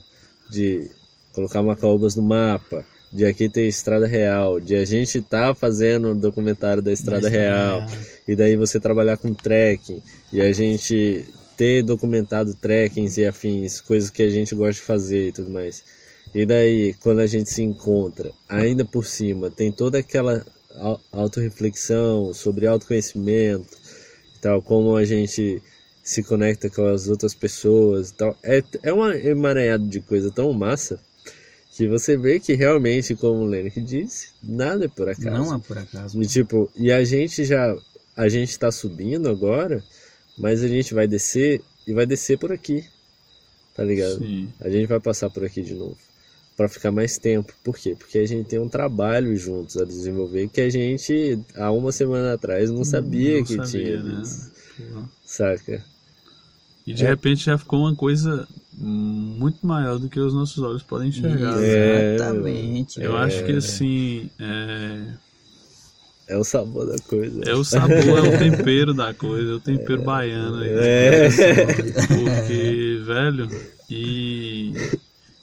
[0.50, 0.90] de
[1.32, 6.16] colocar Macaúbas no mapa, de aqui ter estrada real, de a gente tá fazendo um
[6.16, 7.80] documentário da estrada real,
[8.26, 11.24] e daí você trabalhar com trekking, e a gente
[11.56, 15.82] ter documentado trekkings e afins, coisas que a gente gosta de fazer e tudo mais.
[16.34, 22.34] E daí, quando a gente se encontra, ainda por cima, tem toda aquela au- autorreflexão
[22.34, 23.78] sobre autoconhecimento
[24.36, 25.62] e tal, como a gente
[26.04, 28.36] se conecta com as outras pessoas e tal.
[28.42, 31.00] É, é uma emaranhado de coisa tão massa
[31.74, 35.30] que você vê que realmente, como o Lenick disse, nada é por acaso.
[35.30, 36.22] Não é por acaso.
[36.22, 37.74] E tipo, e a gente já
[38.14, 39.82] a gente tá subindo agora,
[40.38, 42.84] mas a gente vai descer e vai descer por aqui.
[43.74, 44.18] Tá ligado?
[44.18, 44.52] Sim.
[44.60, 45.96] A gente vai passar por aqui de novo
[46.56, 47.52] Pra ficar mais tempo.
[47.64, 47.96] Por quê?
[47.98, 52.34] Porque a gente tem um trabalho juntos a desenvolver que a gente há uma semana
[52.34, 54.02] atrás não sabia Não que sabia, tinha.
[54.02, 54.22] né?
[55.24, 55.84] Saca?
[56.86, 57.08] E de É.
[57.08, 61.62] repente já ficou uma coisa muito maior do que os nossos olhos podem enxergar.
[61.62, 63.00] É, Exatamente.
[63.00, 65.14] Eu acho que assim, é,
[66.26, 67.40] É o sabor da coisa.
[67.48, 70.68] é o sabor, é o tempero da coisa, é o tempero baiano aí.
[70.70, 71.28] É.
[72.08, 73.48] Porque, velho,
[73.88, 74.72] e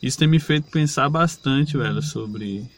[0.02, 2.70] isso tem me feito pensar bastante, velho, sobre,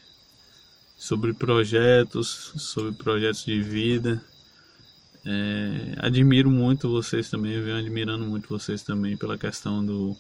[0.98, 4.22] sobre projetos, sobre projetos de vida.
[5.26, 10.16] É, admiro muito vocês também, eu venho admirando muito vocês também pela questão do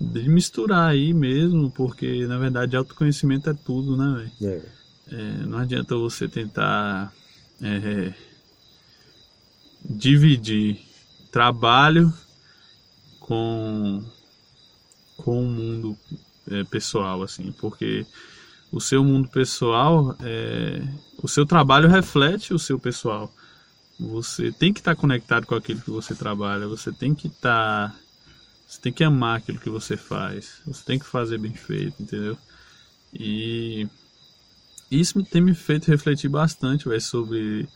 [0.00, 4.54] de misturar aí mesmo, porque na verdade autoconhecimento é tudo, né, velho?
[4.54, 4.84] É.
[5.12, 7.12] É, não adianta você tentar
[7.60, 8.14] é,
[9.84, 10.80] dividir
[11.30, 12.12] trabalho
[13.20, 14.02] com
[15.18, 15.96] com o mundo
[16.50, 18.06] é, pessoal assim porque
[18.72, 20.82] o seu mundo pessoal é,
[21.22, 23.32] o seu trabalho reflete o seu pessoal
[23.98, 27.94] você tem que estar conectado com aquilo que você trabalha você tem que estar
[28.66, 32.36] você tem que amar aquilo que você faz você tem que fazer bem feito entendeu
[33.12, 33.86] e
[34.90, 37.68] isso tem me feito refletir bastante véio, sobre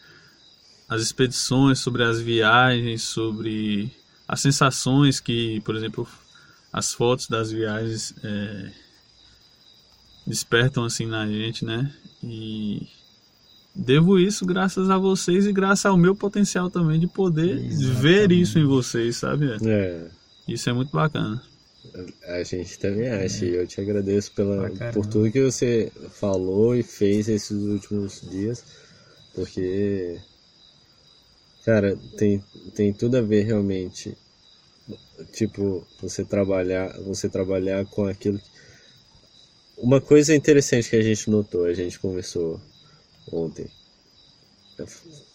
[0.88, 3.90] as expedições, sobre as viagens, sobre
[4.26, 6.08] as sensações que, por exemplo,
[6.72, 8.72] as fotos das viagens é,
[10.26, 11.92] despertam assim na gente, né?
[12.22, 12.86] E
[13.78, 18.40] devo isso graças a vocês e graças ao meu potencial também de poder ver Exatamente.
[18.40, 19.56] isso em vocês, sabe?
[19.64, 20.06] É.
[20.48, 21.40] Isso é muito bacana.
[22.26, 26.82] A gente também acha, e eu te agradeço pela, por tudo que você falou e
[26.82, 28.64] fez esses últimos dias,
[29.34, 30.18] porque,
[31.64, 32.42] cara, tem,
[32.74, 34.16] tem tudo a ver realmente,
[35.32, 38.58] tipo, você trabalhar, você trabalhar com aquilo que...
[39.78, 42.60] Uma coisa interessante que a gente notou, a gente conversou
[43.32, 43.66] ontem,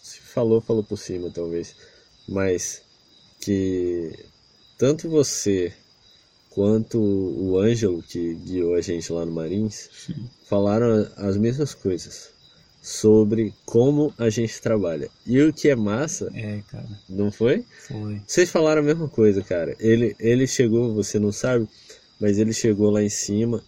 [0.01, 1.75] se falou, falou por cima talvez,
[2.27, 2.81] mas
[3.39, 4.11] que
[4.77, 5.73] tanto você
[6.49, 10.29] quanto o Ângelo, que guiou a gente lá no Marins, Sim.
[10.47, 12.29] falaram as mesmas coisas
[12.81, 15.09] sobre como a gente trabalha.
[15.25, 17.65] E o que é massa, É, cara, não foi?
[17.87, 18.21] foi.
[18.27, 19.75] Vocês falaram a mesma coisa, cara.
[19.79, 21.67] Ele, ele chegou, você não sabe,
[22.19, 23.63] mas ele chegou lá em cima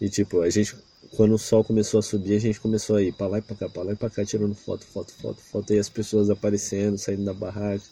[0.00, 0.76] e tipo, a gente
[1.16, 3.56] quando o sol começou a subir, a gente começou a ir pra lá e pra
[3.56, 6.98] cá, pra lá e pra cá, tirando foto, foto, foto, foto, e as pessoas aparecendo,
[6.98, 7.84] saindo da barraca.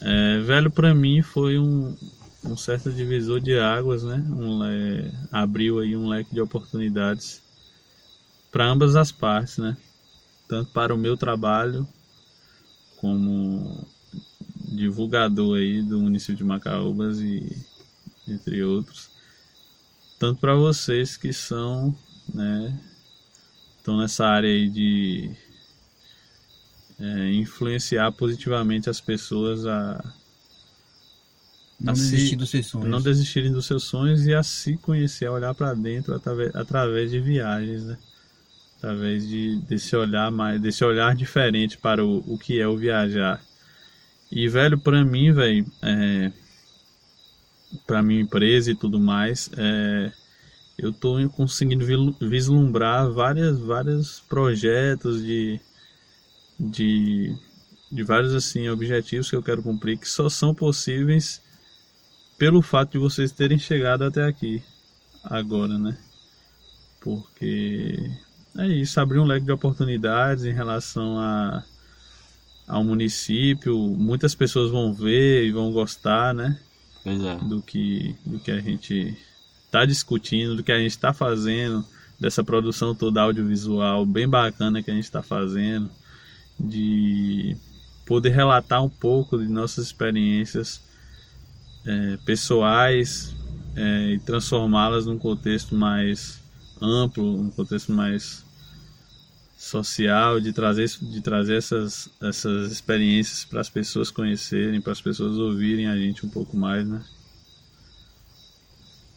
[0.00, 1.96] É, velho, pra mim foi um,
[2.44, 4.16] um certo divisor de águas, né?
[4.30, 7.42] Um, é, abriu aí um leque de oportunidades
[8.52, 9.76] para ambas as partes, né?
[10.46, 11.86] Tanto para o meu trabalho
[12.98, 13.86] como
[14.72, 17.64] divulgador aí do município de Macaúbas e
[18.28, 19.10] entre outros,
[20.18, 21.94] tanto para vocês que são,
[22.32, 22.78] né,
[23.78, 25.30] estão nessa área aí de
[26.98, 30.02] é, influenciar positivamente as pessoas a
[31.80, 32.88] Não a desistir se- dos seus sonhos.
[32.88, 37.10] não desistirem dos seus sonhos e a se conhecer, a olhar para dentro através, através
[37.10, 37.98] de viagens, né?
[38.78, 43.42] Através de, desse olhar mais, desse olhar diferente para o, o que é o viajar.
[44.30, 46.32] E velho, para mim, velho, é,
[47.86, 50.12] para minha empresa e tudo mais, é,
[50.78, 51.84] eu tô conseguindo
[52.20, 55.60] vislumbrar várias, vários projetos de,
[56.58, 57.34] de,
[57.90, 61.40] de vários assim objetivos que eu quero cumprir que só são possíveis
[62.36, 64.62] pelo fato de vocês terem chegado até aqui
[65.22, 65.96] agora, né?
[67.00, 68.10] Porque
[68.58, 71.64] é isso, abrir um leque de oportunidades em relação a
[72.66, 76.58] ao município, muitas pessoas vão ver e vão gostar, né?
[77.04, 77.44] É.
[77.44, 79.16] do que, do que a gente
[79.66, 81.84] está discutindo, do que a gente está fazendo,
[82.18, 85.90] dessa produção toda audiovisual bem bacana que a gente está fazendo,
[86.58, 87.56] de
[88.06, 90.80] poder relatar um pouco de nossas experiências
[91.84, 93.34] eh, pessoais
[93.76, 96.40] eh, e transformá-las num contexto mais
[96.80, 98.43] amplo, um contexto mais
[99.64, 105.38] social, de trazer, de trazer essas, essas experiências para as pessoas conhecerem, para as pessoas
[105.38, 107.02] ouvirem a gente um pouco mais, né?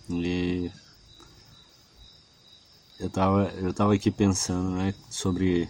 [0.09, 0.71] E
[2.97, 5.69] eu tava, eu tava aqui pensando, né, sobre,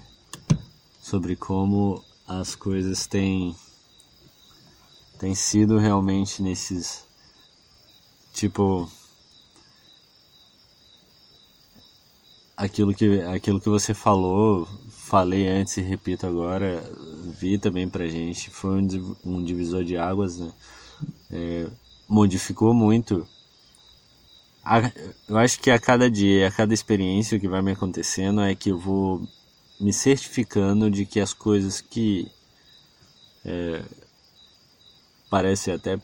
[1.02, 3.56] sobre como as coisas têm,
[5.18, 7.04] têm sido realmente nesses,
[8.32, 8.90] tipo,
[12.58, 16.84] aquilo que, aquilo que você falou, falei antes e repito agora,
[17.40, 20.52] vi também pra gente, foi um, um divisor de águas, né,
[21.32, 21.68] É,
[22.10, 23.28] modificou muito.
[24.64, 24.92] A-
[25.28, 28.70] eu acho que a cada dia, a cada experiência que vai me acontecendo é que
[28.70, 29.28] eu vou
[29.80, 32.28] me certificando de que as coisas que
[33.46, 33.84] é,
[35.30, 36.00] parece até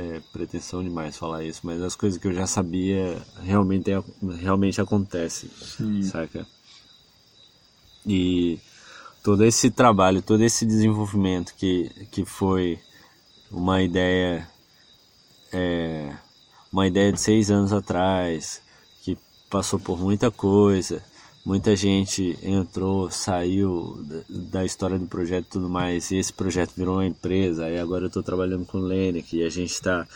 [0.00, 3.90] é, pretensão demais falar isso, mas as coisas que eu já sabia realmente,
[4.38, 6.02] realmente acontecem, Sim.
[6.02, 6.46] saca?
[8.06, 8.58] E
[9.22, 12.78] todo esse trabalho, todo esse desenvolvimento que, que foi
[13.50, 14.48] uma ideia
[15.52, 16.14] é,
[16.72, 18.62] uma ideia de seis anos atrás,
[19.02, 19.18] que
[19.50, 21.02] passou por muita coisa,
[21.44, 26.96] muita gente entrou, saiu da, história do projeto e tudo mais, e esse projeto virou
[26.96, 30.06] uma empresa, aí agora eu estou trabalhando com o Lenick e a gente está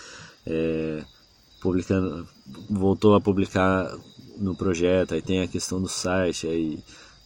[1.60, 2.28] publicando,
[2.68, 3.90] voltou a publicar
[4.36, 6.78] no projeto, aí tem a questão do site, aí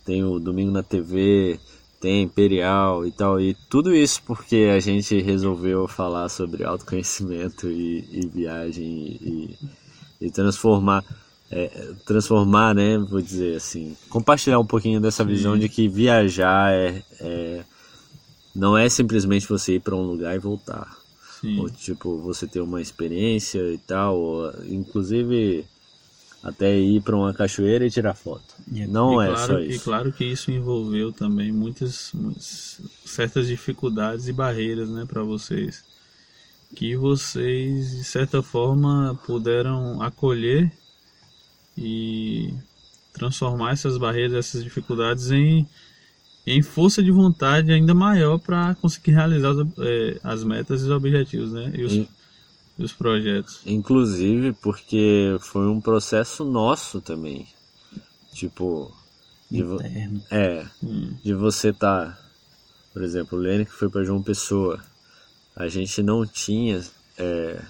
[0.04, 1.58] tem o Domingo na TV,
[2.00, 8.08] tem Imperial e tal, e tudo isso porque a gente resolveu falar sobre autoconhecimento e,
[8.12, 9.58] e viagem e,
[10.20, 11.04] e transformar,
[11.50, 17.02] é, transformar, né, vou dizer assim, compartilhar um pouquinho dessa visão de que viajar é,
[17.20, 17.64] é
[18.54, 20.96] não é simplesmente você ir para um lugar e voltar,
[21.40, 21.58] Sim.
[21.60, 25.64] ou tipo você ter uma experiência e tal, ou, inclusive
[26.42, 28.54] até ir para uma cachoeira e tirar foto.
[28.72, 29.84] E- Não e é claro, só E isso.
[29.84, 35.82] claro que isso envolveu também muitas, muitas- certas dificuldades e barreiras, né, para vocês,
[36.74, 40.72] que vocês de certa forma puderam acolher
[41.80, 42.54] e
[43.12, 45.66] transformar essas barreiras, essas dificuldades em
[46.46, 50.90] em força de vontade ainda maior para conseguir realizar os, eh, as metas e os
[50.90, 52.08] objetivos, né, e os, E-
[52.78, 53.60] os projetos.
[53.66, 57.46] Inclusive porque foi um processo nosso também.
[58.32, 58.90] Tipo,
[59.50, 60.22] de, Interno.
[60.30, 62.18] é, Hum, de você tá,
[62.94, 64.82] por exemplo, o Lene que foi para João Pessoa,
[65.54, 66.82] a gente não tinha,
[67.18, 67.60] é,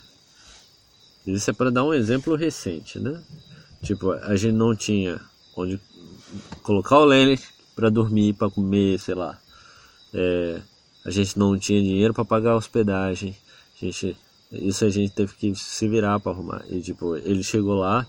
[1.26, 3.20] isso é para dar um exemplo recente, né?
[3.83, 5.20] Tipo, a gente não tinha
[5.57, 5.81] onde
[6.62, 7.39] colocar o Lene
[7.74, 9.39] para dormir, para comer, sei lá.
[10.12, 10.61] É,
[11.05, 13.37] a gente não tinha dinheiro para pagar a hospedagem.
[13.81, 14.16] A gente,
[14.53, 16.64] isso a gente teve que se virar para arrumar.
[16.68, 18.07] E tipo, ele chegou lá,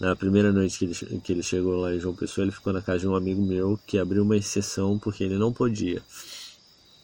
[0.00, 2.80] na primeira noite que ele, que ele chegou lá em João Pessoa, ele ficou na
[2.80, 6.02] casa de um amigo meu que abriu uma exceção porque ele não podia.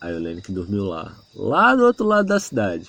[0.00, 2.88] Aí o Lene que dormiu lá, lá do outro lado da cidade.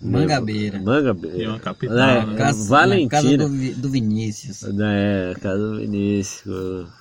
[0.00, 0.78] Mangabeira.
[0.80, 1.50] Mangabeira.
[1.50, 2.36] Uma capital, É, né?
[2.36, 3.48] Casa, na casa Valentina.
[3.48, 4.62] do, do Vinícius.
[4.62, 6.46] É, casa do Vinícius,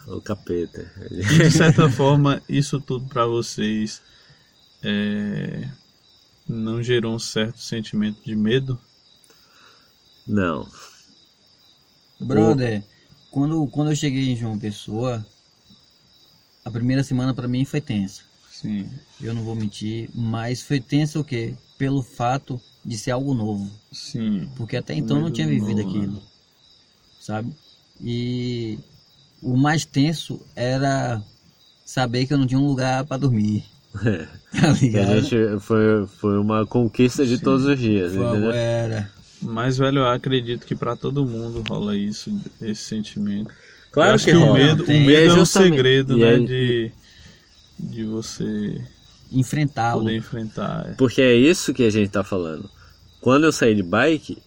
[0.07, 0.89] o, o capeta.
[1.11, 4.01] E de certa forma, isso tudo para vocês
[4.83, 5.67] é,
[6.47, 8.79] não gerou um certo sentimento de medo?
[10.27, 10.67] Não.
[12.19, 12.83] Brother,
[13.31, 15.25] quando, quando eu cheguei em João Pessoa,
[16.63, 18.21] a primeira semana pra mim foi tensa.
[18.61, 18.89] Sim,
[19.21, 21.53] Eu não vou mentir, mas foi tensa o quê?
[21.77, 23.69] Pelo fato de ser algo novo.
[23.91, 24.49] sim.
[24.55, 26.23] Porque até então eu não tinha do vivido novo, aquilo.
[27.19, 27.53] Sabe?
[28.01, 28.77] E
[29.41, 31.21] o mais tenso era
[31.85, 33.63] saber que eu não tinha um lugar pra dormir.
[34.05, 34.27] É.
[34.51, 35.21] Tá A ligado?
[35.21, 38.51] gente foi, foi uma conquista de todos os dias, Foi- entendeu?
[38.51, 39.11] era.
[39.41, 43.49] Mas, velho, eu acredito que pra todo mundo rola isso, esse sentimento.
[43.51, 43.55] eu
[43.91, 44.57] Claro acho que, que, o rola.
[44.57, 46.33] medo, o medo é é, um segredo, e né?
[46.35, 46.91] é- De,
[47.79, 48.81] de você
[49.31, 50.01] Enfrentá-lo.
[50.01, 50.89] poder enfrentar.
[50.89, 50.93] é.
[50.93, 52.69] Porque é isso que a gente tá falando.
[53.21, 54.37] Quando eu saí de bike,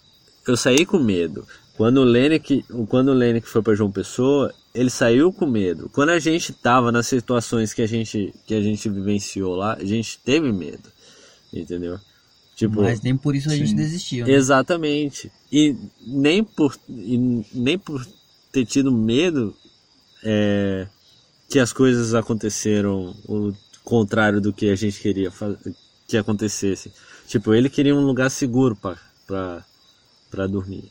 [0.47, 1.47] eu saí com medo.
[1.77, 5.89] Quando o Lenick, quando o Lenick foi para João Pessoa, ele saiu com medo.
[5.93, 9.85] Quando a gente tava nas situações que a gente que a gente vivenciou lá, a
[9.85, 10.91] gente teve medo.
[11.53, 11.99] Entendeu?
[12.57, 13.77] Tipo, Mas nem por isso a gente Sim.
[13.77, 14.27] desistiu.
[14.27, 14.33] Né?
[14.33, 15.33] Exatamente.
[15.51, 15.77] E
[16.07, 18.07] nem por, e nem por
[18.53, 19.55] ter tido medo
[20.23, 20.87] é,
[21.53, 23.53] que as coisas aconteceram o
[23.85, 25.31] contrário do que a gente queria
[26.09, 26.91] que acontecesse.
[27.29, 28.75] Tipo, ele queria um lugar seguro
[29.27, 30.91] para dormir.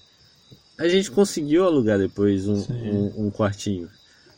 [0.77, 3.89] A gente conseguiu alugar depois um, um, um quartinho.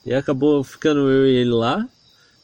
[0.06, 1.86] E acabou ficando eu e ele lá.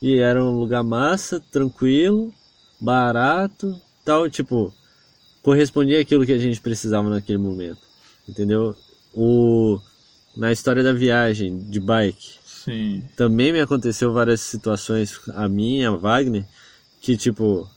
[0.02, 2.34] E era um lugar massa, tranquilo,
[2.82, 4.74] barato, tal, tipo,
[5.42, 7.80] correspondia àquilo que a gente precisava naquele momento.
[8.28, 8.76] Entendeu?
[9.14, 9.80] O
[10.36, 15.92] na história da viagem de bike, Sim, também me aconteceu várias situações a mim, a
[15.92, 16.46] Wagner,
[17.02, 17.70] que tipo,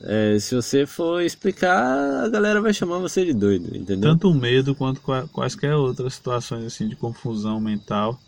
[0.00, 4.10] é, se você for explicar, a galera vai chamar você de doido, entendeu?
[4.10, 8.18] tanto o medo quanto qua- quaisquer outras situações assim de confusão mental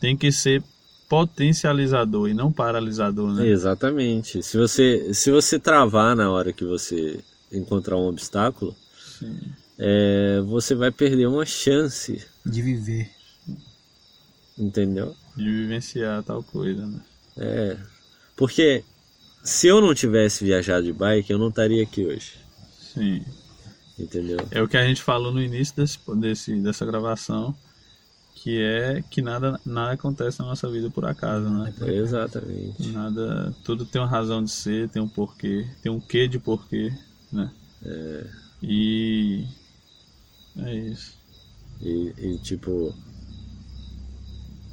[0.00, 0.62] tem que ser
[1.08, 3.46] potencializador e não paralisador, né?
[3.46, 4.42] Exatamente.
[4.42, 7.20] Se você se você travar na hora que você
[7.52, 8.74] encontrar um obstáculo,
[9.18, 9.38] Sim.
[9.78, 13.10] é, você vai perder uma chance, De viver.
[14.58, 15.14] Entendeu?
[15.36, 17.00] De vivenciar tal coisa, né?
[17.36, 17.76] É,
[18.36, 18.84] porque
[19.42, 22.34] se eu não tivesse viajado de bike, eu não estaria aqui hoje,
[22.78, 23.24] Sim.
[23.98, 24.38] entendeu?
[24.50, 27.54] É o que a gente falou no início desse, desse, dessa gravação,
[28.34, 31.72] que é que nada, nada acontece na nossa vida por acaso, né?
[31.86, 32.88] Exatamente.
[32.88, 36.92] Nada, tudo tem uma razão de ser, tem um porquê, tem um quê de porquê,
[37.32, 37.50] né?
[38.62, 39.44] E
[40.56, 41.14] é isso.
[41.80, 42.94] E, e, tipo,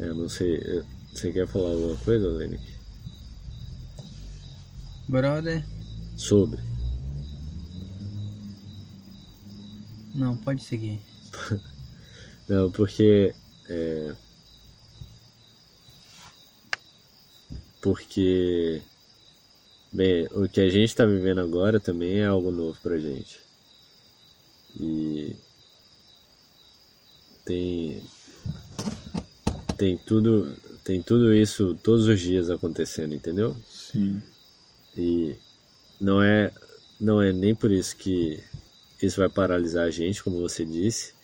[0.02, 2.64] eu não sei, eu- você quer falar alguma coisa, Lenick?
[5.08, 5.66] Brother,
[6.16, 6.60] Sobre.
[10.16, 11.00] não, pode seguir.
[12.50, 13.34] Não, porque.
[13.70, 14.14] É,
[17.82, 18.82] porque.
[19.94, 23.40] Bem, o que a gente está vivendo agora também é algo novo pra gente.
[24.80, 25.36] E.
[27.46, 28.02] Tem.
[29.82, 30.56] Tem tudo.
[30.84, 33.58] Tem tudo isso todos os dias acontecendo, entendeu?
[33.68, 34.22] Sim.
[34.96, 35.36] E
[36.00, 36.52] não é,
[37.00, 38.40] não é nem por isso que
[39.02, 41.16] isso vai paralisar a gente, como você disse,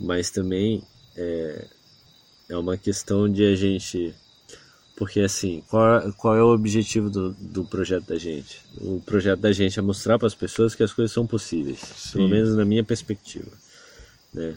[0.00, 0.82] mas também
[1.16, 1.68] é,
[2.48, 4.12] é uma questão de a gente.
[4.96, 8.62] Porque assim, qual, qual é o objetivo do, do projeto da gente?
[8.80, 11.78] O projeto da gente é mostrar para as pessoas que as coisas são possíveis,
[12.12, 12.32] pelo Sim.
[12.32, 13.52] menos na minha perspectiva.
[14.34, 14.56] Né?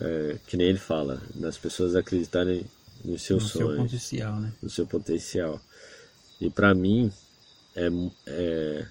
[0.00, 2.66] É, que nem ele fala, das pessoas acreditarem
[3.04, 4.52] nos seus No seu sonhos potencial, né?
[4.62, 5.60] do seu potencial.
[6.40, 7.10] E para mim,
[7.74, 7.88] é,
[8.26, 8.86] é,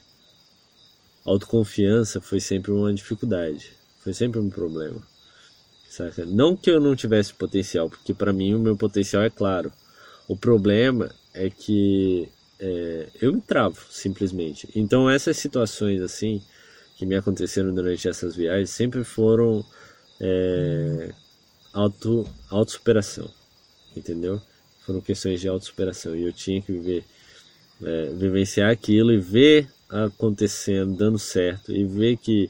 [1.23, 5.01] autoconfiança foi sempre uma dificuldade, foi sempre um problema.
[5.89, 6.25] Saca?
[6.25, 9.71] Não que eu não tivesse potencial, porque para mim o meu potencial é claro.
[10.27, 12.27] O problema é que
[12.59, 14.67] é, eu me travo, simplesmente.
[14.75, 16.41] Então essas situações assim
[16.97, 19.65] que me aconteceram durante essas viagens sempre foram
[20.19, 21.13] é,
[21.73, 23.29] auto, autossuperação,
[23.95, 24.41] entendeu?
[24.85, 27.03] Foram questões de autossuperação e eu tinha que viver,
[27.83, 32.49] é, vivenciar aquilo e ver acontecendo, dando certo e ver que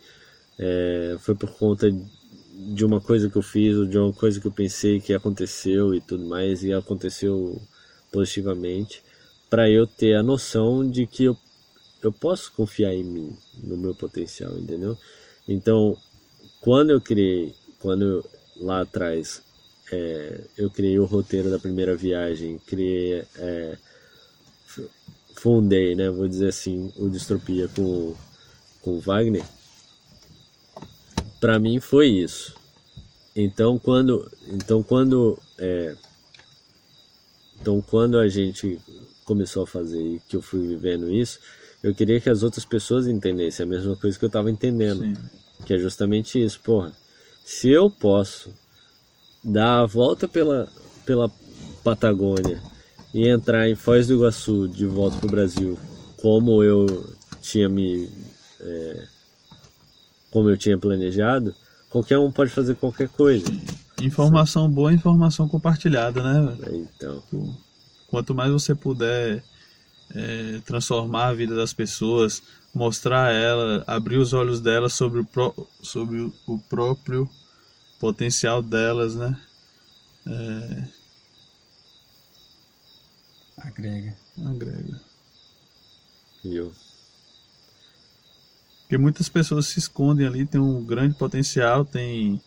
[0.57, 4.47] é, foi por conta de uma coisa que eu fiz ou de uma coisa que
[4.47, 7.61] eu pensei que aconteceu e tudo mais e aconteceu
[8.11, 9.03] positivamente
[9.49, 11.37] para eu ter a noção de que eu,
[12.01, 14.97] eu posso confiar em mim, no meu potencial, entendeu?
[15.47, 15.97] Então,
[16.65, 18.25] quando eu criei, quando eu,
[18.57, 19.39] lá atrás
[19.91, 23.77] é, eu criei o roteiro da primeira viagem, criei, é,
[25.35, 28.15] fundei, né, vou dizer assim, o Distropia com,
[28.81, 29.45] com o Wagner,
[31.39, 32.55] para mim foi isso.
[33.35, 35.95] Então quando, então quando, é,
[37.61, 38.79] então quando a gente
[39.23, 41.39] começou a fazer e que eu fui vivendo isso,
[41.83, 45.01] eu queria que as outras pessoas entendessem a mesma coisa que eu estava entendendo.
[45.01, 45.44] Sim.
[45.63, 46.91] Que é justamente isso, porra.
[47.45, 48.51] Se eu posso
[49.43, 50.67] dar a volta pela,
[51.05, 51.31] pela
[51.83, 52.61] Patagônia
[53.13, 55.77] e entrar em Foz do Iguaçu de volta pro Brasil,
[56.17, 58.09] como eu tinha me.
[58.59, 59.07] É,
[60.31, 61.55] como eu tinha planejado,
[61.89, 63.45] qualquer um pode fazer qualquer coisa.
[64.01, 66.55] Informação boa é informação compartilhada, né?
[66.59, 66.89] velho?
[66.95, 67.23] Então,
[68.07, 69.43] Quanto mais você puder
[70.13, 72.41] é, transformar a vida das pessoas,
[72.73, 77.29] mostrar a ela, abrir os olhos delas sobre o, pró- sobre o- próprio
[77.99, 79.39] potencial delas, né?
[80.27, 80.83] É,
[83.57, 84.15] Agrega.
[84.45, 84.99] agrega.
[86.43, 86.71] viu?
[88.81, 92.39] Porque muitas pessoas se escondem ali, tem um grande potencial, tem,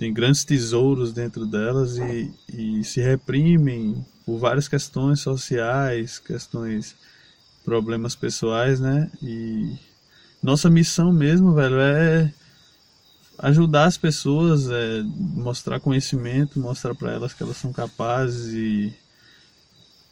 [0.00, 6.96] tem grandes tesouros dentro delas e, e se reprimem por várias questões sociais, questões,
[7.66, 9.10] problemas pessoais, né?
[9.22, 9.76] E
[10.42, 12.32] nossa missão mesmo, velho, é
[13.40, 18.94] ajudar as pessoas, é mostrar conhecimento, mostrar para elas que elas são capazes e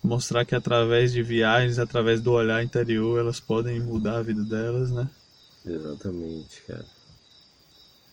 [0.04, 4.90] mostrar que através de viagens, através do olhar interior, elas podem mudar a vida delas,
[4.90, 5.08] né?
[5.64, 6.97] Exatamente, cara.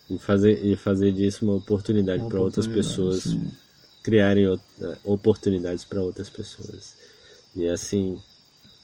[0.10, 3.52] E fazer, e fazer disso uma oportunidade para outras pessoas sim.
[4.04, 6.96] criarem eh, oportunidades para outras pessoas.
[7.56, 8.22] E assim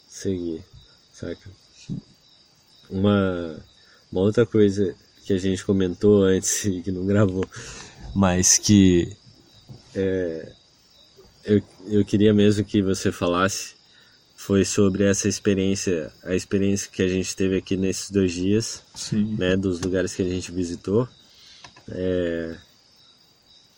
[0.07, 0.63] seguir,
[1.13, 1.49] saca?
[2.89, 3.55] Uma,
[4.11, 7.45] uma outra coisa que a gente comentou antes e que não gravou,
[8.15, 9.15] mas que
[9.95, 10.51] é,
[11.43, 13.75] eu, eu queria mesmo que você falasse
[14.43, 19.35] foi sobre essa experiência, a experiência que a gente teve aqui nesses dois dias, Sim.
[19.37, 21.07] né, dos lugares que a gente visitou.
[21.87, 22.57] É,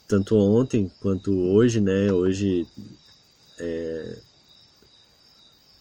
[0.08, 2.14] tanto ontem quanto hoje, né?
[2.14, 2.66] Hoje,
[3.60, 4.18] é,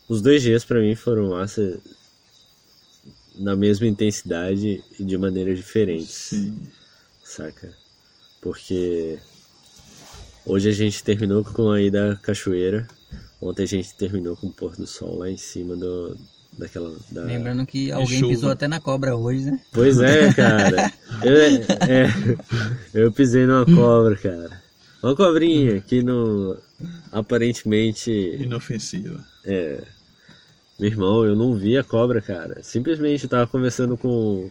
[0.08, 1.78] os dois dias para mim foram massa
[3.36, 6.60] na mesma intensidade e de maneiras diferentes, Sim.
[7.22, 7.72] saca?
[8.40, 9.16] Porque
[10.44, 12.88] hoje a gente terminou com a ida à cachoeira,
[13.42, 16.16] ontem a gente terminou com o pôr do sol lá em cima do,
[16.56, 18.32] daquela da, Lembrando que alguém chuva.
[18.32, 19.60] pisou até na cobra hoje, né?
[19.72, 20.92] Pois é, cara.
[21.22, 22.36] Eu, é,
[22.94, 24.62] eu pisei numa cobra, cara.
[25.02, 26.56] Uma cobrinha que não.
[27.10, 28.10] Aparentemente.
[28.10, 29.24] Inofensiva.
[29.44, 29.82] É.
[30.78, 32.62] Meu irmão, eu não vi a cobra, cara.
[32.62, 34.48] Simplesmente eu tava conversando com.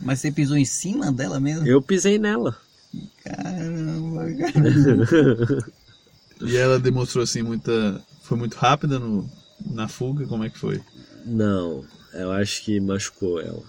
[0.00, 1.66] Mas você pisou em cima dela mesmo?
[1.66, 2.56] Eu pisei nela.
[3.24, 5.76] Caramba, cara.
[6.40, 8.00] E ela demonstrou assim muita.
[8.26, 9.30] Foi muito rápida no,
[9.64, 10.82] na fuga, como é que foi?
[11.24, 13.62] Não, eu acho que machucou ela.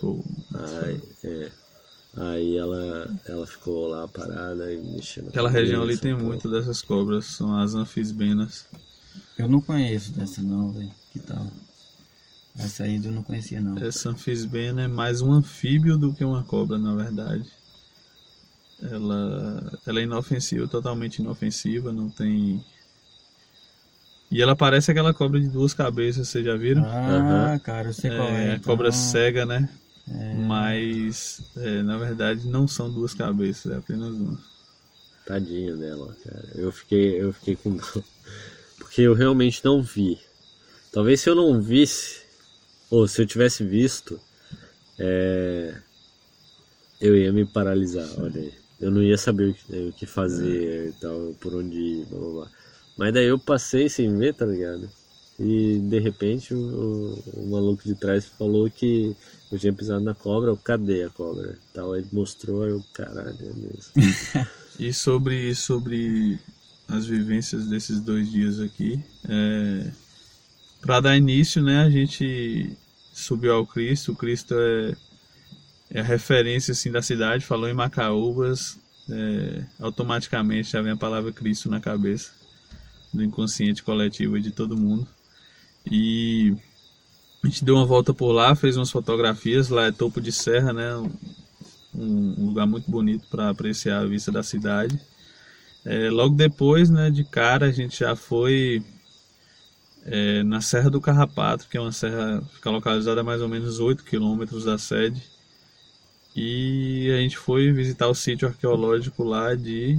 [0.00, 0.24] Pô,
[0.54, 1.50] Aí, é.
[2.16, 5.28] Aí ela, ela ficou lá parada e mexendo.
[5.28, 6.22] aquela região ali tem pô.
[6.22, 8.66] muito dessas cobras, são as anfisbenas.
[9.36, 10.90] Eu não conheço dessa não, velho.
[11.12, 11.46] Que tal?
[12.56, 13.76] Essa aí eu não conhecia não.
[13.78, 17.50] Essa anfisbena é mais um anfíbio do que uma cobra, na verdade.
[18.80, 22.64] Ela, ela é inofensiva, totalmente inofensiva, não tem.
[24.34, 26.84] E ela parece aquela cobra de duas cabeças, vocês já viram?
[26.84, 27.58] Ah, Aham.
[27.60, 28.48] cara, eu sei qual é.
[28.48, 28.64] É, então.
[28.64, 29.68] cobra cega, né?
[30.10, 30.34] É.
[30.34, 34.36] Mas é, na verdade não são duas cabeças, é apenas uma.
[35.24, 36.48] Tadinho dela, cara.
[36.56, 37.84] Eu fiquei, eu fiquei com dó.
[38.76, 40.18] Porque eu realmente não vi.
[40.90, 42.22] Talvez se eu não visse,
[42.90, 44.20] ou se eu tivesse visto,
[44.98, 45.76] é,
[47.00, 48.52] eu ia me paralisar, olha aí.
[48.80, 52.18] Eu não ia saber o que, o que fazer e tal, por onde ir, blá
[52.18, 52.63] blá blá.
[52.96, 54.88] Mas daí eu passei sem ver, tá ligado?
[55.38, 59.16] E de repente o, o- maluco de trás falou que
[59.50, 61.58] eu tinha pisado na cobra, eu cadê a cobra?
[61.72, 63.92] Tal, ele mostrou, eu, caralho, é mesmo.
[64.76, 66.36] E sobre, sobre
[66.88, 69.88] as vivências desses dois dias aqui, é,
[70.80, 72.76] para dar início, né, a gente
[73.12, 74.10] subiu ao Cristo.
[74.10, 74.96] O Cristo é,
[75.92, 77.46] é a referência assim da cidade.
[77.46, 78.76] Falou em Macaúbas,
[79.08, 82.32] é, automaticamente já vem a palavra Cristo na cabeça
[83.14, 85.06] do inconsciente coletivo de todo mundo.
[85.90, 86.54] E
[87.42, 89.68] a gente deu uma volta por lá, fez umas fotografias.
[89.68, 90.96] Lá é topo de serra, né?
[91.94, 94.98] Um, um lugar muito bonito para apreciar a vista da cidade.
[95.84, 98.82] É, logo depois, né, de cara, a gente já foi
[100.04, 103.78] é, na Serra do Carrapato, que é uma serra fica localizada a mais ou menos
[103.80, 105.22] 8 quilômetros da sede.
[106.34, 109.98] E a gente foi visitar o sítio arqueológico lá de,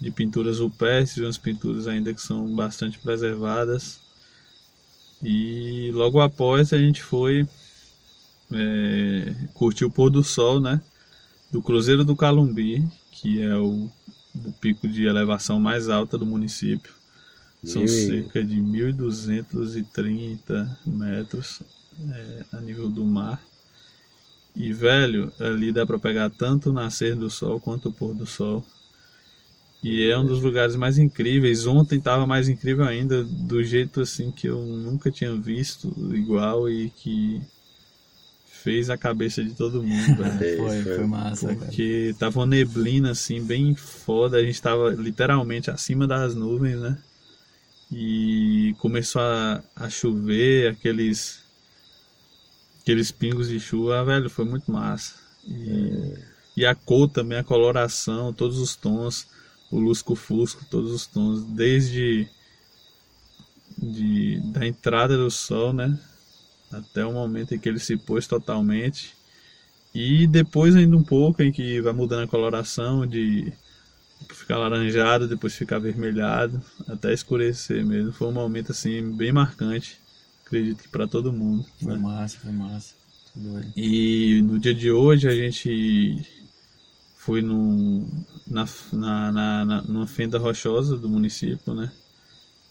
[0.00, 3.98] de pinturas rupestres, umas pinturas ainda que são bastante preservadas.
[5.22, 7.46] E logo após a gente foi
[8.52, 10.80] é, curtir o pôr do sol, né?
[11.50, 13.90] Do Cruzeiro do Calumbi, que é o,
[14.44, 16.92] o pico de elevação mais alta do município.
[17.64, 21.60] São e- cerca de 1.230 metros
[22.10, 23.40] é, a nível do mar.
[24.54, 28.26] E, velho, ali dá pra pegar tanto o nascer do sol quanto o pôr do
[28.26, 28.64] sol.
[29.82, 31.66] E é um dos lugares mais incríveis.
[31.66, 36.90] Ontem tava mais incrível ainda, do jeito assim que eu nunca tinha visto igual e
[36.90, 37.40] que
[38.68, 40.24] fez a cabeça de todo mundo.
[40.38, 40.96] Fez, foi, foi.
[40.96, 41.58] foi massa, cara.
[41.58, 44.36] Porque tava uma neblina assim, bem foda.
[44.36, 46.98] A gente tava literalmente acima das nuvens, né?
[47.90, 51.40] E começou a, a chover, aqueles.
[52.82, 55.14] Aqueles pingos de chuva, ah, velho, foi muito massa.
[55.46, 56.14] E,
[56.56, 59.26] e a cor também, a coloração, todos os tons,
[59.70, 62.28] o lusco-fusco, todos os tons, desde
[63.76, 65.98] de, da entrada do sol, né?
[66.70, 69.14] Até o momento em que ele se pôs totalmente.
[69.94, 73.52] E depois ainda um pouco em que vai mudando a coloração de
[74.30, 78.12] ficar laranjado, depois ficar avermelhado, até escurecer mesmo.
[78.12, 79.98] Foi um momento assim bem marcante,
[80.44, 81.64] acredito que para todo mundo.
[81.80, 81.98] Foi né?
[81.98, 82.94] massa, foi massa.
[83.76, 86.26] E no dia de hoje a gente
[87.18, 88.08] foi num,
[88.46, 91.92] na, na, na, na- numa fenda rochosa do município, né?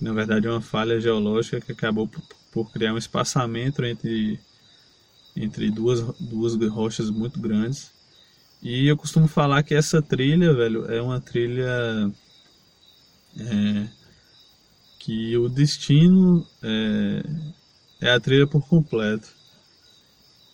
[0.01, 2.21] Na verdade é uma falha geológica que acabou por,
[2.51, 4.39] por criar um espaçamento entre,
[5.35, 7.91] entre duas, duas rochas muito grandes.
[8.63, 12.11] E eu costumo falar que essa trilha, velho, é uma trilha
[13.39, 13.87] é,
[14.99, 17.23] que o destino é,
[18.01, 19.27] é a trilha por completo.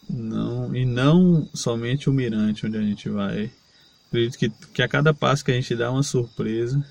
[0.10, 3.52] Não, e não somente o mirante onde a gente vai.
[4.14, 6.86] Acredito que, que a cada passo que a gente dá uma surpresa.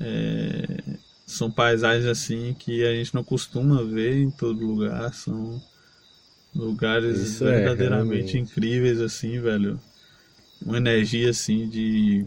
[0.00, 5.14] É, são paisagens assim que a gente não costuma ver em todo lugar.
[5.14, 5.62] São
[6.54, 8.38] lugares Isso é, verdadeiramente realmente.
[8.38, 9.80] incríveis assim, velho.
[10.62, 12.26] Uma energia assim de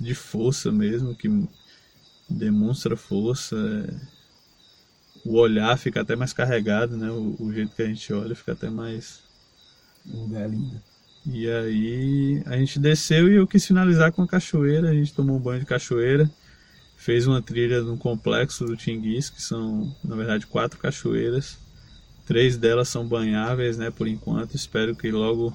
[0.00, 1.28] de força mesmo que
[2.28, 3.56] demonstra força.
[3.56, 4.20] é,
[5.24, 7.10] o olhar fica até mais carregado, né?
[7.10, 9.20] O, o jeito que a gente olha fica até mais.
[10.06, 10.80] Um lugar lindo.
[11.26, 14.90] E aí a gente desceu e eu quis finalizar com a cachoeira.
[14.90, 16.30] A gente tomou um banho de cachoeira,
[16.96, 21.58] fez uma trilha no complexo do Tinguis, que são, na verdade, quatro cachoeiras.
[22.26, 23.90] Três delas são banháveis, né?
[23.90, 24.54] Por enquanto.
[24.54, 25.54] Espero que logo,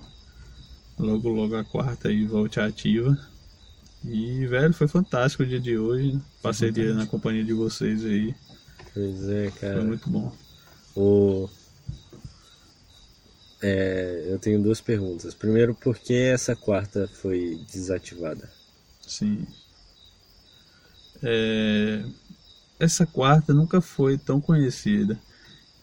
[0.99, 3.17] logo, logo a quarta aí volte ativa.
[4.03, 6.19] E, velho, foi fantástico o dia de hoje.
[6.41, 8.35] Passei dia na companhia de vocês aí.
[8.93, 9.81] Pois é, Foi cara.
[9.81, 10.31] muito bom.
[10.95, 11.49] O...
[13.67, 15.33] É, eu tenho duas perguntas.
[15.33, 18.47] Primeiro, por que essa quarta foi desativada?
[19.01, 19.47] Sim.
[21.23, 22.03] É,
[22.79, 25.19] Essa quarta nunca foi tão conhecida.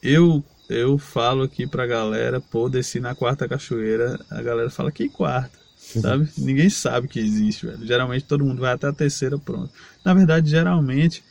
[0.03, 5.09] Eu eu falo aqui pra galera, pô, desci na quarta cachoeira, a galera fala que
[5.09, 6.31] quarta, sabe?
[6.39, 7.87] Ninguém sabe que existe, velho.
[7.87, 9.73] Geralmente todo mundo vai até a terceira pronto.
[10.05, 11.25] Na verdade, geralmente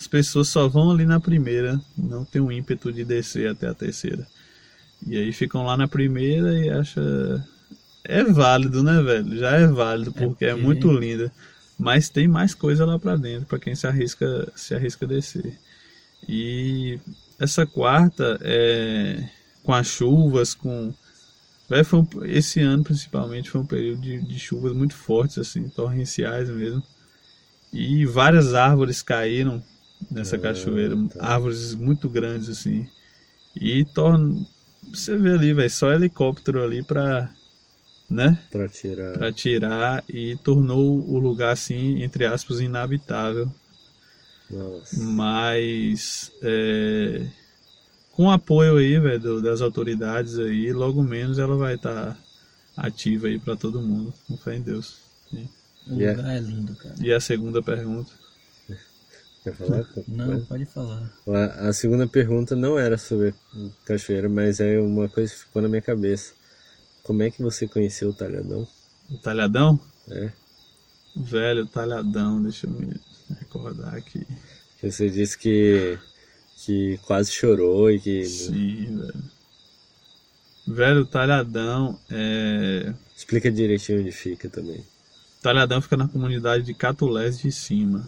[0.00, 3.74] as pessoas só vão ali na primeira, não tem um ímpeto de descer até a
[3.74, 4.26] terceira.
[5.06, 7.00] E aí ficam lá na primeira e acha
[8.04, 9.36] é válido, né, velho?
[9.38, 11.32] Já é válido porque é, porque- muito linda,
[11.78, 15.58] mas tem mais coisa lá pra dentro pra quem se arrisca se arrisca a descer.
[16.28, 16.98] E
[17.38, 19.28] essa quarta é
[19.62, 20.92] com as chuvas, com
[21.68, 25.68] Véi, foi um- esse ano principalmente foi um período de, de chuvas muito fortes assim,
[25.68, 26.82] torrenciais mesmo.
[27.72, 29.62] E várias árvores caíram
[30.10, 31.24] nessa Ah, cachoeira, tá.
[31.24, 32.88] árvores muito grandes assim.
[33.54, 34.34] E torna
[34.92, 37.30] você vê ali, velho, só helicóptero ali pra,
[38.08, 39.12] né, Pra tirar.
[39.18, 43.50] Pra tirar e tornou o lugar assim, entre aspas, inabitável.
[44.50, 45.00] Nossa.
[45.00, 47.26] Mas é,
[48.12, 52.18] com apoio aí, velho, das autoridades aí, logo menos ela vai estar
[52.76, 54.12] ativa aí pra todo mundo.
[54.26, 54.96] Com fé em Deus.
[55.86, 56.20] O Yeah.
[56.20, 56.94] lugar é lindo, cara.
[57.00, 58.10] E a segunda pergunta.
[59.42, 59.86] Quer falar?
[60.06, 61.10] Não, pode falar.
[61.28, 63.34] A, a segunda pergunta não era sobre
[63.86, 66.34] cachoeira, mas é uma coisa que ficou na minha cabeça.
[67.02, 68.68] Como é que você conheceu o Talhadão?
[69.10, 69.80] O talhadão?
[70.08, 70.30] É.
[71.16, 72.94] Velho, talhadão, deixa eu me
[73.40, 74.24] recordar aqui.
[74.78, 75.98] Que Você disse que,
[76.64, 78.24] que quase chorou e que.
[78.24, 79.24] Sim, velho.
[80.68, 82.94] Velho, talhadão é.
[83.16, 84.84] Explica direitinho onde fica também.
[85.42, 88.06] Talhadão fica na comunidade de Catulés de Cima.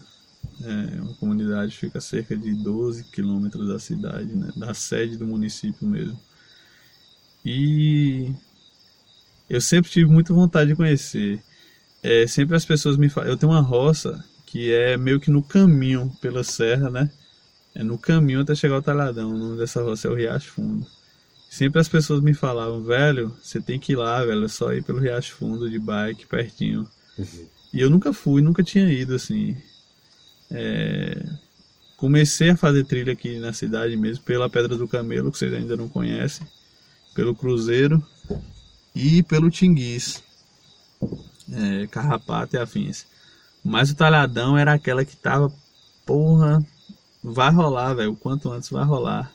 [0.64, 4.51] É uma comunidade fica a cerca de 12 quilômetros da cidade, né?
[4.57, 6.18] da sede do município mesmo.
[7.45, 8.32] E
[9.51, 11.43] eu sempre tive muita vontade de conhecer.
[12.03, 13.30] É, sempre as pessoas me falam.
[13.30, 17.11] Eu tenho uma roça que é meio que no caminho pela serra, né?
[17.74, 19.34] É no caminho até chegar ao Talhadão.
[19.34, 20.86] O nome dessa roça é o Riacho Fundo.
[21.51, 24.82] Sempre as pessoas me falavam, velho, você tem que ir lá, velho, é só ir
[24.82, 26.88] pelo Riacho Fundo de bike, pertinho.
[27.72, 29.57] E eu nunca fui, nunca tinha ido assim.
[30.53, 31.25] É,
[31.97, 35.77] comecei a fazer trilha aqui na cidade mesmo, pela Pedra do Camelo, que vocês ainda
[35.77, 36.47] não conhecem,
[37.15, 38.05] pelo Cruzeiro
[38.95, 40.23] e pelo Tinguiz,
[41.51, 43.07] é, Carrapato e afins.
[43.65, 45.53] Mas o Talhadão era aquela que tava,
[46.05, 46.65] porra,
[47.23, 49.33] vai rolar, velho, o quanto antes vai rolar.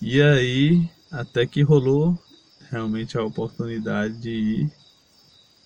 [0.00, 2.18] E aí, até que rolou
[2.70, 4.70] realmente a oportunidade de ir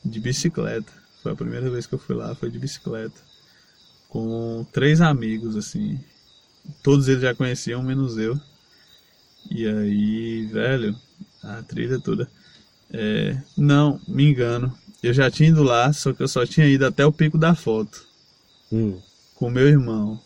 [0.05, 0.93] de bicicleta.
[1.23, 3.30] Foi a primeira vez que eu fui lá, foi de bicicleta.
[4.11, 5.99] Com três amigos, assim.
[6.83, 8.39] Todos eles já conheciam, menos eu.
[9.51, 10.95] E aí, velho,
[11.43, 12.29] a trilha toda.
[12.93, 14.77] É, não, me engano.
[15.03, 17.55] Eu já tinha ido lá, só que eu só tinha ido até o pico da
[17.55, 18.05] foto.
[18.71, 19.01] Hum.
[19.35, 20.21] Com meu irmão.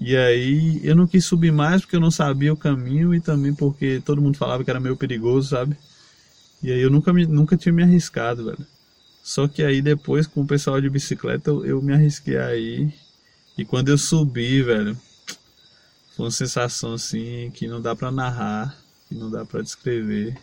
[0.00, 3.54] E aí eu não quis subir mais porque eu não sabia o caminho e também
[3.54, 5.76] porque todo mundo falava que era meio perigoso, sabe?
[6.62, 8.66] E aí eu nunca, me, nunca tinha me arriscado, velho.
[9.22, 12.92] Só que aí depois com o pessoal de bicicleta eu, eu me arrisquei aí.
[13.56, 14.96] E quando eu subi, velho,
[16.16, 18.76] foi uma sensação assim que não dá pra narrar,
[19.08, 20.36] que não dá pra descrever.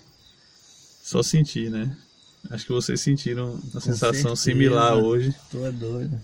[1.04, 1.96] Só sentir, né?
[2.50, 4.36] Acho que vocês sentiram uma sensação certeza.
[4.36, 6.22] similar hoje Tu é doido.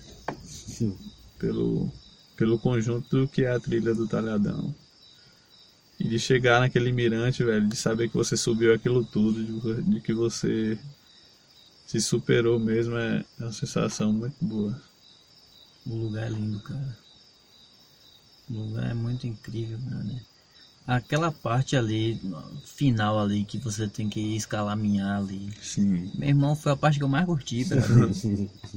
[1.39, 1.91] pelo,
[2.37, 4.73] pelo conjunto que é a trilha do Talhadão.
[5.99, 10.01] E de chegar naquele mirante, velho, de saber que você subiu aquilo tudo, de, de
[10.01, 10.77] que você
[11.99, 14.81] se superou mesmo, é, é uma sensação muito boa.
[15.85, 16.97] O lugar é lindo, cara.
[18.49, 20.21] O lugar é muito incrível, né?
[20.85, 22.19] Aquela parte ali,
[22.65, 25.49] final ali, que você tem que escalaminhar ali.
[25.61, 26.11] Sim.
[26.15, 27.65] Meu irmão, foi a parte que eu mais curti.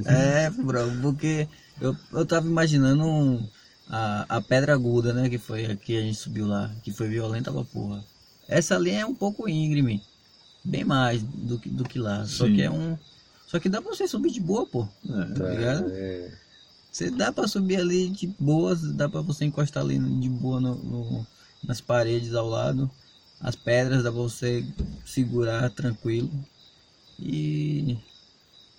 [0.04, 1.48] É, bro, porque
[1.80, 3.48] eu, eu tava imaginando um-
[3.88, 5.28] a, a pedra aguda, né?
[5.28, 8.04] Que foi que a gente subiu lá, que foi violenta pra porra.
[8.48, 10.02] Essa ali é um pouco íngreme.
[10.68, 12.26] Bem mais do que, do que lá.
[12.26, 12.54] Só Sim.
[12.56, 12.98] que é um.
[13.46, 14.88] Só que dá pra você subir de boa, pô.
[15.08, 15.86] É, Tá ligado?
[15.92, 16.32] É,
[16.90, 20.74] Você dá pra subir ali de boas, dá pra você encostar ali de boa no,
[20.76, 21.26] no-
[21.62, 22.90] nas paredes ao lado.
[23.40, 24.66] As pedras dá pra você
[25.04, 26.30] segurar tranquilo.
[27.18, 27.96] E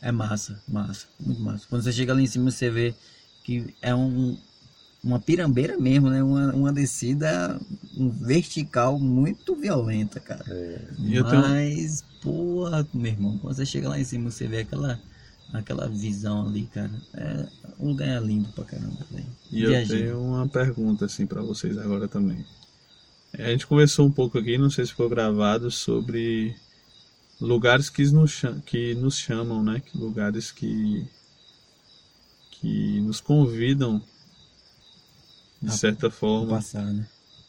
[0.01, 1.65] é massa, massa, muito massa.
[1.69, 2.93] Quando você chega ali em cima você vê
[3.43, 4.37] que é um,
[5.07, 6.21] uma pirambeira mesmo, né?
[6.21, 7.59] Uma, uma descida
[7.95, 10.43] um vertical muito violenta, cara.
[10.47, 10.81] é.
[11.11, 14.99] Eu tenho- Mas, porra, meu irmão, quando você chega lá em cima, você vê aquela,
[15.53, 16.91] aquela visão ali, cara.
[17.13, 17.47] É,
[17.79, 19.25] o lugar lindo pra caramba, velho.
[19.51, 22.45] E eu tenho uma pergunta assim para vocês agora também.
[23.33, 26.55] É, A gente conversou um pouco aqui, não sei se ficou gravado, sobre
[27.39, 29.81] lugares que nos, cha- que nos chamam, né?
[29.95, 31.05] Lugares que
[32.51, 34.01] que nos convidam
[35.61, 37.05] de A- certa forma Passar, né?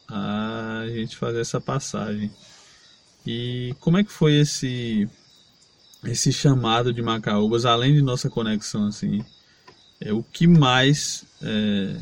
[0.09, 2.31] a gente fazer essa passagem.
[3.27, 5.09] E como é que foi esse
[6.05, 9.25] esse chamado de Macaúbas, além de nossa conexão assim?
[10.01, 11.97] É o que mais é,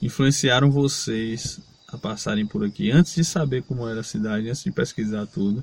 [0.00, 4.70] influenciaram vocês a passarem por aqui antes de saber como era a cidade, antes de
[4.72, 5.62] pesquisar tudo?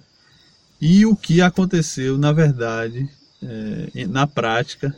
[0.79, 3.09] E o que aconteceu, na verdade,
[3.41, 4.95] é, na prática,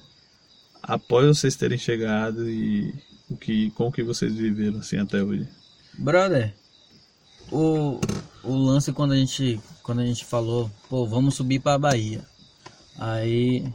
[0.84, 2.94] após vocês terem chegado e
[3.30, 5.48] o que, com o que vocês viveram assim até hoje?
[5.98, 6.54] Brother,
[7.52, 8.00] o,
[8.44, 12.26] o lance quando a gente quando a gente falou, pô, vamos subir pra Bahia.
[13.00, 13.66] Aí,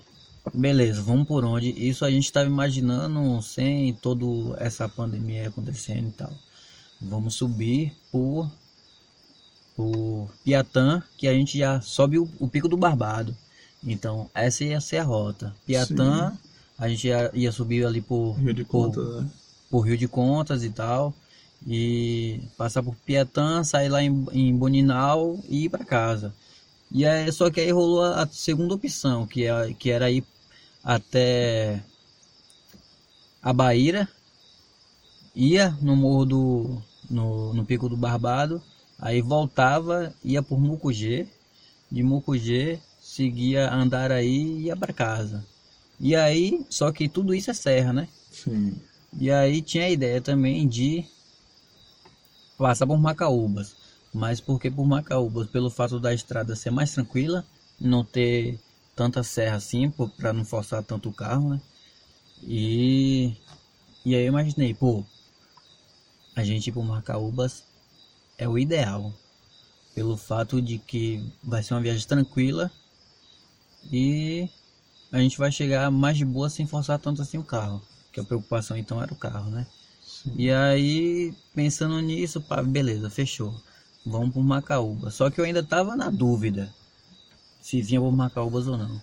[0.53, 1.71] beleza, vamos por onde?
[1.71, 4.25] Isso a gente tava imaginando sem toda
[4.63, 6.33] essa pandemia acontecendo e tal.
[7.01, 8.51] Vamos subir por
[9.75, 13.35] por Piatã, que a gente já sobe o, o Pico do Barbado.
[13.83, 15.55] Então, essa ia ser a rota.
[15.67, 16.33] Piatã,
[16.79, 19.31] a gente ia, ia subir ali por Rio de por- Conta, né?
[19.73, 21.15] Por Rio de Contas e tal.
[21.67, 26.35] E passar por Piatã, sair lá em, em Boninal e ir para casa.
[26.91, 30.25] E aí, só que aí rolou a, a segunda opção, que, é, que era ir
[30.85, 31.83] até
[33.41, 34.07] a Baíra,
[35.35, 36.83] ia no morro do.
[37.09, 38.61] no, no Pico do Barbado,
[38.99, 41.27] aí voltava, ia por Mucugê,
[41.91, 45.45] de Mucugê seguia Andaraí e ia para casa.
[45.99, 48.09] E aí, só que tudo isso é serra, né?
[48.31, 48.75] Sim.
[49.19, 51.05] E aí tinha a ideia também de
[52.57, 53.77] passar por Macaúbas.
[54.13, 57.45] Mas porque por Macaúbas, pelo fato da estrada ser mais tranquila,
[57.81, 58.59] não ter
[58.95, 61.61] tanta serra assim, para não forçar tanto o carro, né?
[62.43, 63.35] E,
[64.05, 65.05] e aí eu imaginei, pô,
[66.35, 67.65] a gente ir por Macaúbas
[68.39, 69.13] é o ideal.
[69.95, 72.71] Pelo fato de que vai ser uma viagem tranquila
[73.91, 74.49] e
[75.11, 77.83] a gente vai chegar mais de boa sem forçar tanto assim o carro.
[78.13, 79.67] Que a preocupação então era o carro, né?
[80.03, 80.33] Sim.
[80.37, 83.55] E aí, pensando nisso, pá, beleza, fechou.
[84.05, 85.11] Vamos por Macaúba.
[85.11, 86.73] Só que eu ainda tava na dúvida
[87.61, 89.01] se vinha por Macaúbas ou não.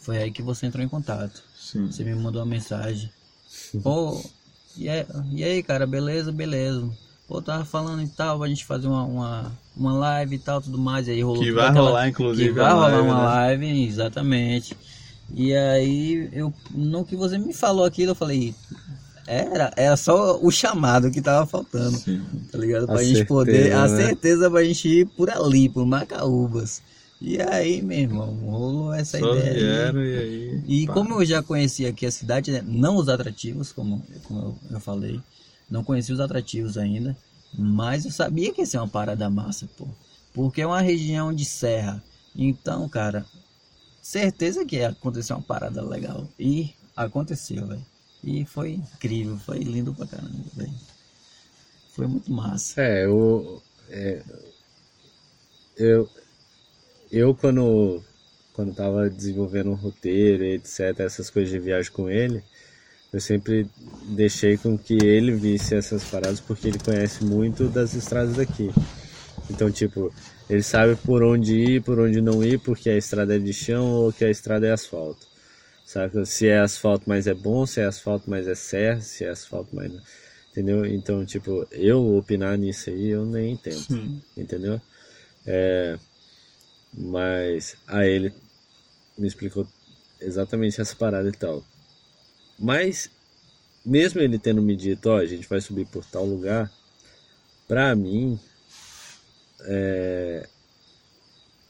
[0.00, 1.42] Foi aí que você entrou em contato.
[1.56, 1.86] Sim.
[1.86, 3.10] Você me mandou uma mensagem.
[3.82, 4.20] Pô,
[4.76, 6.88] E, é, e aí, cara, beleza, beleza.
[7.28, 10.78] Pô, tava falando e tal, pra gente fazer uma, uma, uma live e tal, tudo
[10.78, 11.06] mais.
[11.06, 12.48] E aí rolou Que vai aquela- rolar, inclusive.
[12.48, 13.22] que vai rolar live, uma né?
[13.22, 14.76] live, exatamente.
[15.34, 18.54] E aí, eu, no que você me falou aquilo, eu falei,
[19.26, 22.22] era, era só o chamado que tava faltando, Sim.
[22.50, 22.86] tá ligado?
[22.86, 23.96] Pra A gente poder, certeza, a né?
[24.06, 26.82] certeza pra gente ir por ali, por Macaúbas.
[27.20, 29.54] E aí, meu irmão, rolou essa Só ideia.
[29.92, 30.62] vieram e aí.
[30.66, 30.92] E pá.
[30.92, 34.80] como eu já conhecia aqui a cidade, né, não os atrativos, como, como eu, eu
[34.80, 35.20] falei,
[35.70, 37.16] não conhecia os atrativos ainda,
[37.56, 39.86] mas eu sabia que ia ser uma parada massa, pô.
[40.34, 42.02] Porque é uma região de serra.
[42.34, 43.24] Então, cara,
[44.02, 46.28] certeza que ia acontecer uma parada legal.
[46.38, 47.86] E aconteceu, velho.
[48.24, 50.44] E foi incrível, foi lindo pra caramba.
[51.94, 52.80] Foi muito massa.
[52.80, 53.62] É, eu.
[53.90, 54.22] é,
[55.76, 56.08] eu,
[57.10, 58.02] eu quando,
[58.52, 62.42] quando tava desenvolvendo um roteiro, etc., essas coisas de viagem com ele,
[63.12, 63.68] eu sempre
[64.14, 68.70] deixei com que ele visse essas paradas porque ele conhece muito das estradas daqui.
[69.50, 70.12] Então, tipo,
[70.48, 73.90] ele sabe por onde ir, por onde não ir, porque a estrada é de chão
[73.90, 75.26] ou que a estrada é asfalto.
[75.84, 76.24] Saca?
[76.24, 79.74] Se é asfalto, mas é bom, se é asfalto, mas é serra, se é asfalto,
[79.74, 79.92] mas.
[80.50, 80.84] Entendeu?
[80.84, 84.20] Então, tipo, eu opinar nisso aí, eu nem entendo Sim.
[84.36, 84.78] entendeu?
[85.46, 85.98] É,
[86.92, 88.34] mas aí ele
[89.16, 89.66] me explicou
[90.20, 91.64] exatamente essa parada e tal.
[92.58, 93.10] Mas
[93.84, 96.70] mesmo ele tendo me dito, ó, a gente vai subir por tal lugar,
[97.66, 98.38] pra mim,
[99.64, 100.48] é,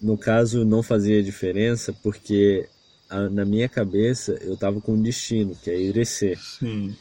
[0.01, 2.69] no caso não fazia diferença porque
[3.09, 6.37] a- na minha cabeça eu tava com um destino, que é.
[6.37, 6.97] Sim.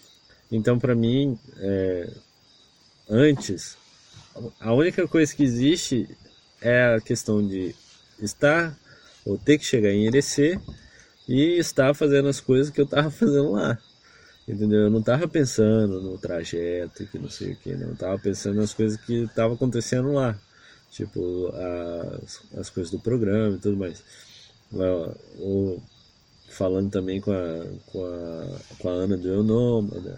[0.52, 2.10] Então, pra mim, é,
[3.10, 3.78] antes,
[4.60, 6.08] a única coisa que existe
[6.62, 7.74] é a questão de
[8.22, 8.78] estar
[9.26, 10.60] ou ter que chegar em Irecê
[11.28, 13.78] e estar fazendo as coisas que eu tava fazendo lá.
[14.48, 14.82] Entendeu?
[14.82, 17.90] Eu não tava pensando no trajeto, que não sei o que, não.
[17.90, 20.38] Eu tava pensando nas coisas que estavam acontecendo lá.
[20.92, 21.52] Tipo,
[22.22, 24.04] as, as coisas do programa e tudo mais.
[24.72, 25.82] Lá, o-
[26.50, 30.18] falando também com a, com a, com a Ana do Eu Nômada,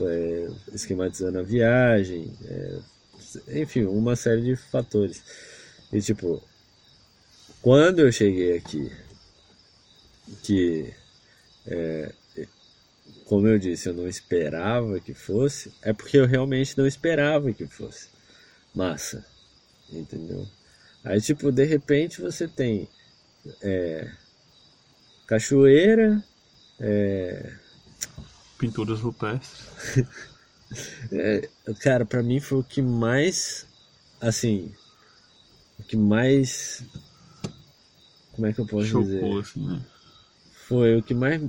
[0.00, 2.78] é, esquematizando a viagem, é,
[3.60, 5.22] enfim, uma série de fatores.
[5.92, 6.40] E tipo,
[7.60, 8.92] quando eu cheguei aqui,
[10.42, 10.92] que
[11.66, 12.12] é,
[13.24, 17.66] como eu disse, eu não esperava que fosse, é porque eu realmente não esperava que
[17.66, 18.08] fosse
[18.74, 19.24] massa,
[19.92, 20.46] entendeu?
[21.04, 22.88] Aí tipo, de repente você tem
[23.62, 24.10] é,
[25.26, 26.22] cachoeira,
[26.80, 27.52] é,
[28.58, 30.06] Pinturas rupestres.
[31.10, 31.48] É,
[31.80, 33.66] cara, pra mim foi o que mais,
[34.20, 34.70] assim,
[35.78, 36.82] o que mais,
[38.32, 39.20] como é que eu posso dizer?
[39.20, 39.82] Chocou, assim, né?
[40.66, 41.40] Foi o que mais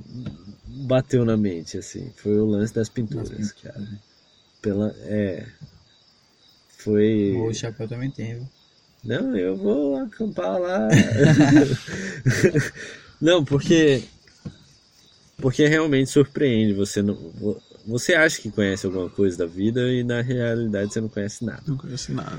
[0.66, 4.00] bateu na mente, assim, foi o lance das pinturas, cara.
[4.62, 5.46] Pela, é,
[6.82, 7.34] foi.
[7.36, 8.48] O chapéu também tem, viu?
[9.04, 10.88] Não, eu vou acampar lá.
[13.20, 14.02] não, porque
[15.40, 16.74] porque realmente surpreende.
[16.74, 21.00] Você não, vo- você acha que conhece alguma coisa da vida e na realidade você
[21.00, 21.62] não conhece nada.
[21.66, 22.38] Não conheço nada.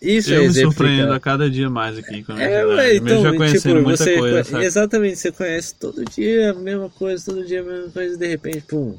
[0.00, 1.16] Isso eu é me surpreendo exemplificar.
[1.16, 2.22] a cada dia mais aqui.
[2.22, 4.64] Com a É, ué, então, já conhecendo tipo, muita você coisa, sabe?
[4.64, 8.26] exatamente, você conhece todo dia a mesma coisa, todo dia a mesma coisa, e de
[8.26, 8.98] repente, pum,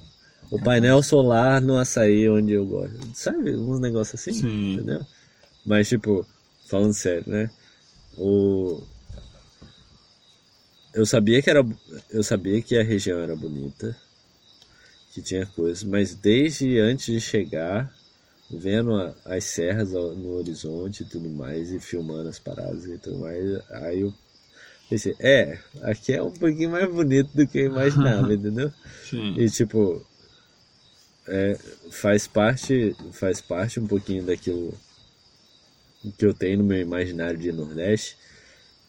[0.49, 2.97] o painel solar no açaí onde eu gosto.
[3.13, 4.73] Sabe, uns negócios assim, Sim.
[4.73, 5.05] entendeu?
[5.65, 6.25] Mas, tipo,
[6.67, 7.49] falando sério, né?
[8.17, 8.81] O...
[10.93, 11.65] Eu sabia que era.
[12.09, 13.95] Eu sabia que a região era bonita,
[15.13, 17.93] que tinha coisas, mas desde antes de chegar,
[18.49, 23.19] vendo a- as serras no horizonte e tudo mais, e filmando as paradas e tudo
[23.19, 24.13] mais, aí eu
[24.89, 28.71] pensei, é, aqui é um pouquinho mais bonito do que eu imaginava, entendeu?
[29.03, 29.35] Sim.
[29.37, 30.05] E tipo,
[31.27, 31.57] é,
[31.91, 34.73] faz parte, faz parte um pouquinho daquilo
[36.17, 38.17] que eu tenho no meu imaginário de Nordeste,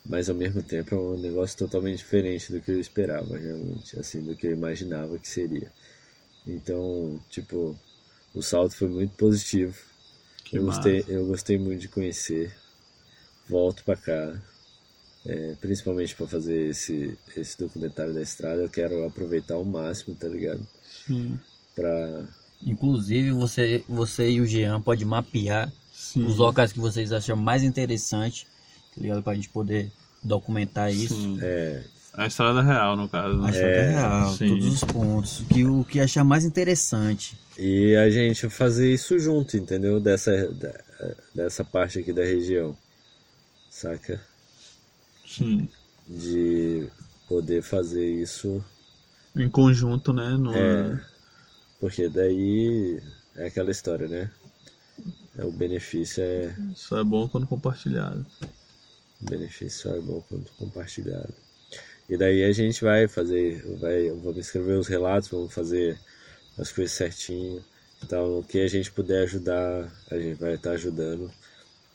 [0.04, 4.22] mas ao mesmo tempo é um negócio totalmente diferente do que eu esperava, realmente, assim,
[4.22, 5.70] do que eu imaginava que seria.
[6.46, 7.76] Então, tipo,
[8.34, 9.76] o salto foi muito positivo.
[10.44, 12.54] Que eu gostei, eu gostei muito de conhecer.
[13.48, 14.40] Volto pra cá,
[15.26, 18.62] é, principalmente para fazer esse esse documentário da estrada.
[18.62, 20.66] Eu quero aproveitar ao máximo, tá ligado?
[21.06, 21.38] Sim.
[21.78, 22.22] Pra
[22.66, 26.24] Inclusive, você, você e o Jean pode mapear Sim.
[26.26, 28.46] os locais que vocês acham mais interessante,
[28.94, 29.22] tá ligado?
[29.22, 29.92] Pra gente poder
[30.24, 31.38] documentar isso.
[31.40, 33.38] É, A estrada real, no caso.
[33.40, 33.48] né?
[33.50, 34.48] Achar que é real, sim.
[34.48, 35.44] todos os pontos.
[35.48, 37.38] Que, o que achar mais interessante.
[37.56, 40.00] E a gente fazer isso junto, entendeu?
[40.00, 40.32] Dessa,
[41.32, 42.76] dessa parte aqui da região,
[43.70, 44.20] saca?
[45.24, 45.68] Sim.
[46.08, 46.88] De
[47.28, 48.64] poder fazer isso.
[49.36, 50.30] Em conjunto, né?
[50.30, 51.00] Numa, É.
[51.80, 53.00] Porque daí
[53.36, 54.30] é aquela história, né?
[55.38, 56.54] É, o benefício é.
[56.74, 58.26] Só é bom quando compartilhado.
[59.20, 61.32] O benefício só é bom quando compartilhado.
[62.08, 65.98] E daí a gente vai fazer, vai, vamos escrever os relatos, vamos fazer
[66.56, 67.62] as coisas certinho.
[68.02, 71.30] Então, o que a gente puder ajudar, a gente vai estar ajudando.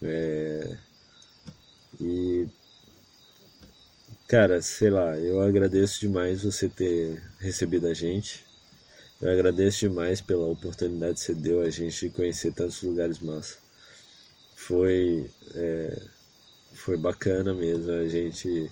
[0.02, 0.78] É...
[2.00, 2.48] E,
[4.28, 8.43] cara, sei lá, eu agradeço demais você ter recebido a gente.
[9.24, 13.58] Eu agradeço demais pela oportunidade que você deu a gente de conhecer tantos lugares massa.
[14.56, 16.02] Foi, é,
[16.74, 18.70] foi bacana mesmo, a gente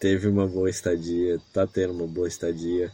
[0.00, 2.90] teve uma boa estadia, tá tendo uma boa estadia.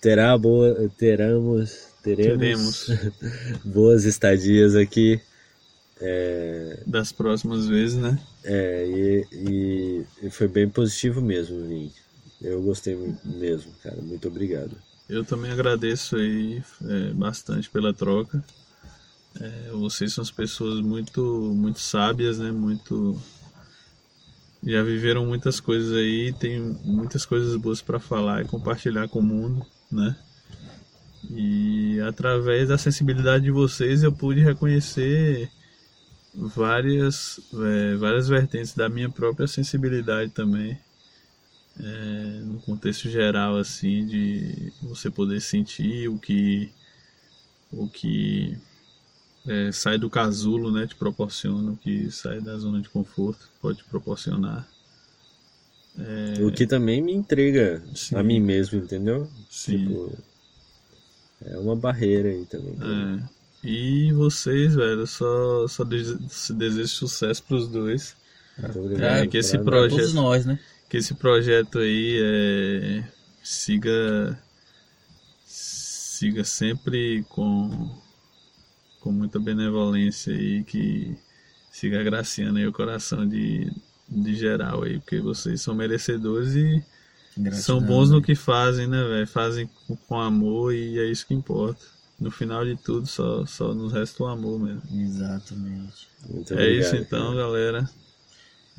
[0.00, 2.86] Terá boa, teremos, teremos, Teremos.
[3.64, 5.20] boas estadias aqui.
[6.00, 8.18] É, Das próximas vezes, né?
[8.44, 11.92] é, e, e- e foi bem positivo mesmo, Vim.
[12.40, 14.00] Eu gostei mesmo, cara.
[14.00, 14.76] Muito obrigado.
[15.08, 18.44] Eu também agradeço aí é, bastante pela troca.
[19.40, 21.22] É, vocês são as pessoas muito,
[21.54, 22.52] muito sábias, né?
[22.52, 23.18] Muito
[24.62, 29.22] já viveram muitas coisas aí, tem muitas coisas boas para falar e compartilhar com o
[29.22, 30.16] mundo, né?
[31.30, 35.50] E através da sensibilidade de vocês eu pude reconhecer
[36.34, 40.78] várias é, várias vertentes da minha própria sensibilidade também
[41.80, 46.70] é, no contexto geral assim de você poder sentir o que
[47.72, 48.56] o que
[49.46, 53.78] é, sai do casulo né te proporciona o que sai da zona de conforto pode
[53.78, 54.66] te proporcionar
[56.40, 58.16] O que também me intriga Sim.
[58.16, 59.28] a mim mesmo, entendeu?
[59.50, 59.78] Sim.
[59.88, 60.12] Tipo,
[61.44, 62.76] é uma barreira aí também.
[62.80, 63.66] É.
[63.66, 66.16] E vocês, velho, só, só dese-
[66.54, 68.14] desejo sucesso pros dois.
[68.56, 69.16] Muito obrigado.
[69.24, 70.58] É, que esse projeto- Todos nós, né?
[70.88, 73.04] Que esse projeto aí é,
[73.42, 74.38] siga
[76.18, 77.90] siga sempre com,
[79.00, 81.16] com muita benevolência aí, que
[81.70, 83.70] siga agraciando aí o coração de,
[84.08, 86.82] de geral aí, porque vocês são merecedores e
[87.52, 89.26] são bons no que fazem, né, velho?
[89.28, 91.84] Fazem com, com amor e é isso que importa.
[92.18, 94.82] No final de tudo, só, só nos resta o amor mesmo.
[94.92, 96.08] Exatamente.
[96.28, 97.36] Muito é isso obrigado, então, cara.
[97.36, 97.90] galera.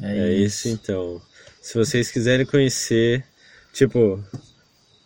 [0.02, 1.22] É, É isso então.
[1.62, 3.24] Se vocês quiserem conhecer,
[3.74, 4.24] tipo,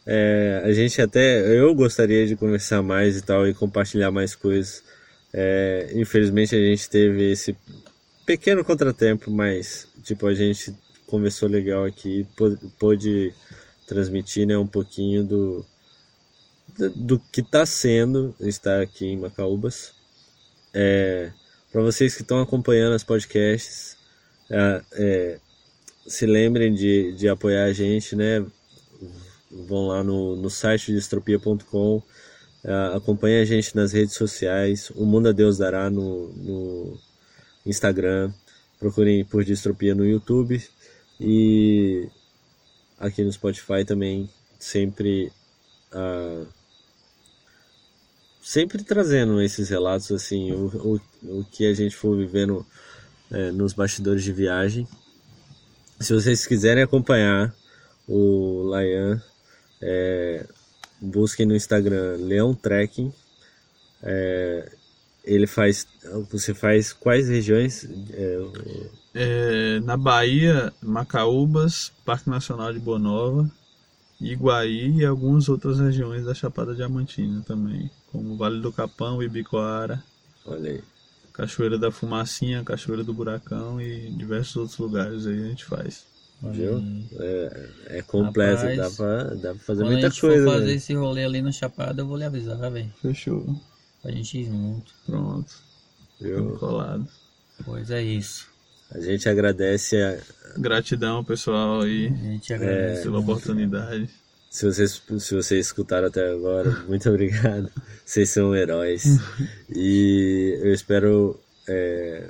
[0.06, 1.40] é, a gente até.
[1.58, 4.84] Eu gostaria de conversar mais e tal e compartilhar mais coisas.
[5.34, 7.56] É, infelizmente a gente teve esse
[8.26, 10.74] pequeno contratempo, mas tipo, a gente
[11.08, 13.34] conversou legal aqui, pô- pôde
[13.88, 15.66] transmitir né, um pouquinho do,
[16.78, 19.94] do, do que está sendo estar aqui em Macaúbas.
[20.74, 21.32] É,
[21.72, 23.98] Para vocês que estão acompanhando os podcasts,
[24.50, 25.40] é, é,
[26.08, 28.46] se lembrem de, de apoiar a gente, né?
[29.52, 32.02] Vão lá no, no site distropia.com,
[32.64, 37.00] é, acompanhem a gente nas redes sociais, o Mundo a Deus dará no, no
[37.66, 38.34] Instagram,
[38.80, 40.62] procurem por Distropia no YouTube
[41.20, 42.08] e
[43.00, 44.30] aqui no Spotify também,
[44.60, 45.32] sempre
[45.92, 46.46] ah,
[48.42, 52.66] sempre trazendo esses relatos assim, o, o, o que a gente for vivendo
[53.34, 54.88] é, nos bastidores de viagem.
[56.00, 57.54] Se vocês quiserem acompanhar
[58.08, 59.22] o Layan,
[59.82, 60.46] é,
[61.02, 63.12] busquem no Instagram Leão Trekking.
[64.02, 64.72] É,
[65.24, 65.88] ele faz.
[66.30, 67.88] Você faz quais regiões?
[68.12, 68.38] É,
[69.16, 73.50] É, na Bahia, Macaúbas, Parque Nacional de Boa Nova,
[74.20, 80.04] Iguaí e algumas outras regiões da Chapada Diamantina também, como Vale do Capão, Ibicoara,
[80.46, 80.93] olha aí.
[81.34, 86.06] Cachoeira da Fumacinha, Cachoeira do Buracão e diversos outros lugares aí a gente faz.
[86.42, 86.84] Viu?
[87.20, 90.44] É, é completo, Rapaz, dá pra, dá pra fazer Quando muita a gente coisa.
[90.46, 90.74] for fazer né?
[90.74, 92.92] esse rolê ali no Chapada, eu vou lhe avisar, velho.
[93.02, 93.46] Fechou.
[94.02, 94.92] Pra gente ir junto.
[95.06, 95.54] Pronto.
[96.20, 96.58] Viu?
[96.58, 97.08] Colado.
[97.64, 98.48] Pois é isso.
[98.92, 100.20] A gente agradece a,
[100.60, 103.04] Gratidão, pessoal, aí, A gente agradece.
[103.04, 104.10] pela oportunidade.
[104.54, 107.72] Se vocês, se vocês escutaram até agora, muito obrigado.
[108.06, 109.04] Vocês são heróis.
[109.76, 112.30] E eu espero é,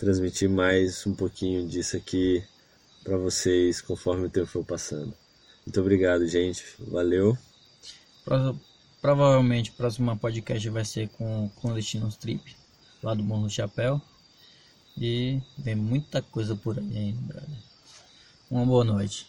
[0.00, 2.42] transmitir mais um pouquinho disso aqui
[3.04, 5.14] para vocês conforme o tempo for passando.
[5.64, 6.64] Muito obrigado, gente.
[6.80, 7.38] Valeu.
[8.24, 8.58] Pro-
[9.00, 12.56] Provavelmente o próximo podcast vai ser com Clandestinos Trip,
[13.00, 14.02] lá do Morro do Chapéu.
[14.98, 17.58] E vem muita coisa por aí ainda, brother.
[18.50, 19.28] Uma boa noite.